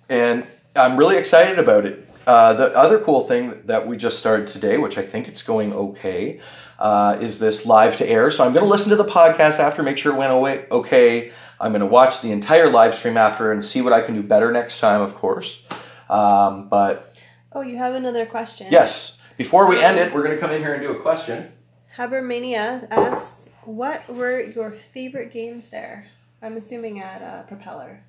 and 0.08 0.44
I'm 0.76 0.96
really 0.96 1.16
excited 1.16 1.58
about 1.58 1.84
it. 1.86 2.06
Uh, 2.26 2.52
the 2.52 2.76
other 2.76 2.98
cool 3.00 3.22
thing 3.26 3.60
that 3.64 3.86
we 3.88 3.96
just 3.96 4.18
started 4.18 4.46
today, 4.46 4.76
which 4.76 4.98
I 4.98 5.02
think 5.02 5.26
it's 5.26 5.42
going 5.42 5.72
okay, 5.72 6.40
uh, 6.80 7.18
is 7.20 7.38
this 7.38 7.66
live 7.66 7.96
to 7.96 8.08
air. 8.08 8.30
So 8.30 8.44
I'm 8.44 8.52
going 8.52 8.64
to 8.64 8.70
listen 8.70 8.90
to 8.90 8.96
the 8.96 9.04
podcast 9.04 9.58
after, 9.58 9.82
make 9.82 9.98
sure 9.98 10.12
it 10.14 10.18
went 10.18 10.32
away 10.32 10.66
okay. 10.70 11.30
I'm 11.60 11.72
going 11.72 11.80
to 11.80 11.86
watch 11.86 12.22
the 12.22 12.32
entire 12.32 12.70
live 12.70 12.94
stream 12.94 13.18
after 13.18 13.52
and 13.52 13.62
see 13.64 13.82
what 13.82 13.92
I 13.92 14.00
can 14.00 14.14
do 14.14 14.22
better 14.22 14.50
next 14.50 14.78
time, 14.80 15.02
of 15.02 15.14
course. 15.14 15.60
Um, 16.08 16.68
but 16.68 17.20
Oh, 17.52 17.60
you 17.60 17.76
have 17.76 17.94
another 17.94 18.24
question. 18.26 18.68
yes, 18.70 19.18
before 19.36 19.66
we 19.66 19.82
end 19.82 19.98
it, 19.98 20.12
we're 20.14 20.22
going 20.22 20.34
to 20.34 20.40
come 20.40 20.52
in 20.52 20.60
here 20.62 20.72
and 20.72 20.82
do 20.82 20.90
a 20.92 21.00
question. 21.00 21.52
Habermania 21.96 22.86
asks, 22.90 23.50
"What 23.64 24.08
were 24.08 24.40
your 24.40 24.70
favorite 24.70 25.32
games 25.32 25.68
there?" 25.68 26.06
I'm 26.42 26.56
assuming 26.56 27.00
at 27.00 27.20
uh, 27.20 27.42
Propeller. 27.42 28.02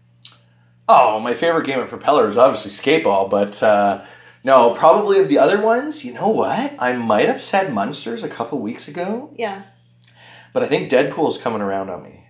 Oh, 0.87 1.19
my 1.19 1.33
favorite 1.33 1.65
game 1.65 1.79
at 1.79 1.89
Propeller 1.89 2.29
is 2.29 2.37
obviously 2.37 2.71
Skateball, 2.71 3.29
but 3.29 3.61
uh, 3.63 4.03
no, 4.43 4.73
probably 4.73 5.19
of 5.19 5.29
the 5.29 5.37
other 5.37 5.61
ones. 5.61 6.03
You 6.03 6.13
know 6.13 6.29
what? 6.29 6.73
I 6.79 6.93
might 6.93 7.27
have 7.27 7.41
said 7.43 7.73
Munsters 7.73 8.23
a 8.23 8.29
couple 8.29 8.59
weeks 8.59 8.87
ago. 8.87 9.33
Yeah. 9.37 9.63
But 10.53 10.63
I 10.63 10.67
think 10.67 10.91
Deadpool's 10.91 11.37
coming 11.37 11.61
around 11.61 11.89
on 11.89 12.03
me. 12.03 12.25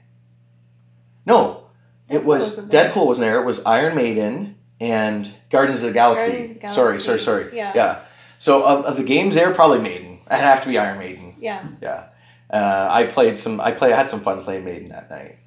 No, 1.26 1.68
it 2.10 2.20
Deadpool 2.20 2.24
was 2.24 2.44
wasn't 2.50 2.72
there. 2.72 2.90
Deadpool 2.92 3.06
wasn't 3.08 3.26
there. 3.26 3.42
It 3.42 3.46
was 3.46 3.62
Iron 3.66 3.96
Maiden 3.96 4.56
and 4.80 5.30
Guardians 5.50 5.82
of 5.82 5.88
the 5.88 5.94
Galaxy. 5.94 6.28
Guardians 6.28 6.52
of 6.52 6.62
the 6.62 6.68
Sorry, 6.70 6.88
Galaxy. 6.98 7.06
sorry, 7.06 7.20
sorry. 7.20 7.58
Yeah. 7.58 7.72
Yeah. 7.76 8.00
So 8.38 8.64
of, 8.64 8.86
of 8.86 8.98
the 8.98 9.04
games 9.04 9.36
there, 9.36 9.54
probably 9.54 9.80
Maiden. 9.80 10.22
I'd 10.28 10.38
have 10.40 10.62
to 10.64 10.68
be 10.70 10.78
Iron 10.78 11.00
Maiden. 11.00 11.36
Yeah. 11.40 11.68
Yeah. 11.82 12.06
Uh, 12.50 12.88
I 12.92 13.06
played 13.06 13.38
some. 13.38 13.62
I 13.62 13.72
play. 13.72 13.94
I 13.94 13.96
had 13.96 14.10
some 14.10 14.22
fun 14.22 14.44
playing 14.44 14.66
Maiden 14.66 14.90
that 14.90 15.10
night. 15.10 15.38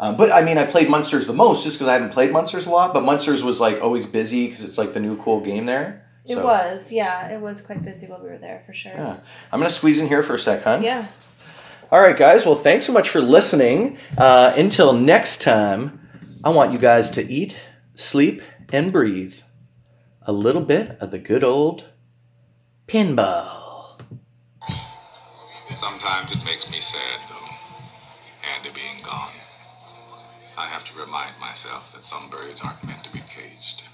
Um, 0.00 0.16
but 0.16 0.30
I 0.32 0.42
mean, 0.42 0.58
I 0.58 0.64
played 0.64 0.88
Munsters 0.88 1.26
the 1.26 1.32
most 1.32 1.64
just 1.64 1.76
because 1.76 1.88
I 1.88 1.92
hadn't 1.94 2.10
played 2.10 2.32
Munsters 2.32 2.66
a 2.66 2.70
lot. 2.70 2.94
But 2.94 3.02
Munsters 3.04 3.42
was 3.42 3.60
like 3.60 3.80
always 3.80 4.06
busy 4.06 4.46
because 4.48 4.64
it's 4.64 4.78
like 4.78 4.92
the 4.94 5.00
new 5.00 5.16
cool 5.18 5.40
game 5.40 5.66
there. 5.66 6.04
It 6.28 6.34
So, 6.34 6.44
was. 6.44 6.92
Yeah, 6.92 7.28
it 7.30 7.40
was 7.40 7.60
quite 7.62 7.82
busy 7.84 8.06
while 8.06 8.20
we 8.22 8.28
were 8.28 8.38
there 8.38 8.62
for 8.66 8.74
sure. 8.74 8.92
Yeah. 8.92 9.16
I'm 9.50 9.58
gonna 9.60 9.70
squeeze 9.70 9.98
in 9.98 10.08
here 10.08 10.22
for 10.22 10.34
a 10.34 10.38
sec, 10.38 10.62
hun. 10.62 10.82
Yeah. 10.82 11.06
All 11.90 12.00
right, 12.00 12.16
guys. 12.16 12.44
Well, 12.44 12.54
thanks 12.54 12.84
so 12.84 12.92
much 12.92 13.08
for 13.08 13.20
listening. 13.20 13.96
Uh, 14.18 14.52
until 14.56 14.92
next 14.92 15.40
time, 15.40 16.06
I 16.44 16.50
want 16.50 16.72
you 16.72 16.78
guys 16.78 17.10
to 17.12 17.26
eat, 17.26 17.56
sleep, 17.94 18.42
and 18.70 18.92
breathe 18.92 19.34
a 20.22 20.32
little 20.32 20.60
bit 20.60 20.98
of 21.00 21.10
the 21.10 21.18
good 21.18 21.42
old 21.42 21.84
pinball. 22.86 23.98
Sometimes 25.74 26.32
it 26.32 26.44
makes 26.44 26.70
me 26.70 26.80
sad, 26.80 27.20
though, 27.28 27.48
Andy 28.54 28.70
being 28.74 29.02
gone. 29.02 29.32
I 30.58 30.66
have 30.66 30.84
to 30.84 30.98
remind 30.98 31.38
myself 31.40 31.92
that 31.94 32.04
some 32.04 32.28
birds 32.30 32.60
aren't 32.62 32.82
meant 32.84 33.04
to 33.04 33.12
be 33.12 33.20
caged. 33.20 33.84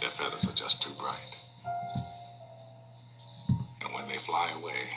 Their 0.00 0.10
feathers 0.10 0.48
are 0.48 0.54
just 0.54 0.82
too 0.82 0.92
bright. 0.98 1.36
And 3.82 3.92
when 3.94 4.08
they 4.08 4.16
fly 4.16 4.50
away, 4.50 4.90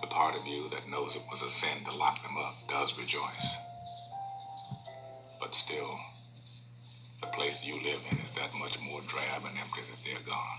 the 0.00 0.06
part 0.06 0.36
of 0.36 0.46
you 0.46 0.68
that 0.70 0.88
knows 0.88 1.16
it 1.16 1.22
was 1.30 1.42
a 1.42 1.50
sin 1.50 1.84
to 1.84 1.92
lock 1.92 2.22
them 2.22 2.36
up 2.36 2.54
does 2.68 2.98
rejoice. 2.98 3.56
But 5.40 5.54
still, 5.54 5.98
the 7.20 7.26
place 7.28 7.64
you 7.64 7.74
live 7.82 8.00
in 8.10 8.18
is 8.18 8.32
that 8.32 8.54
much 8.54 8.78
more 8.80 9.00
drab 9.02 9.44
and 9.44 9.58
empty 9.58 9.80
that 9.90 10.04
they're 10.04 10.26
gone. 10.26 10.58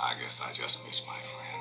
I 0.00 0.14
guess 0.20 0.40
I 0.40 0.52
just 0.52 0.84
miss 0.84 1.02
my 1.06 1.14
friends. 1.14 1.53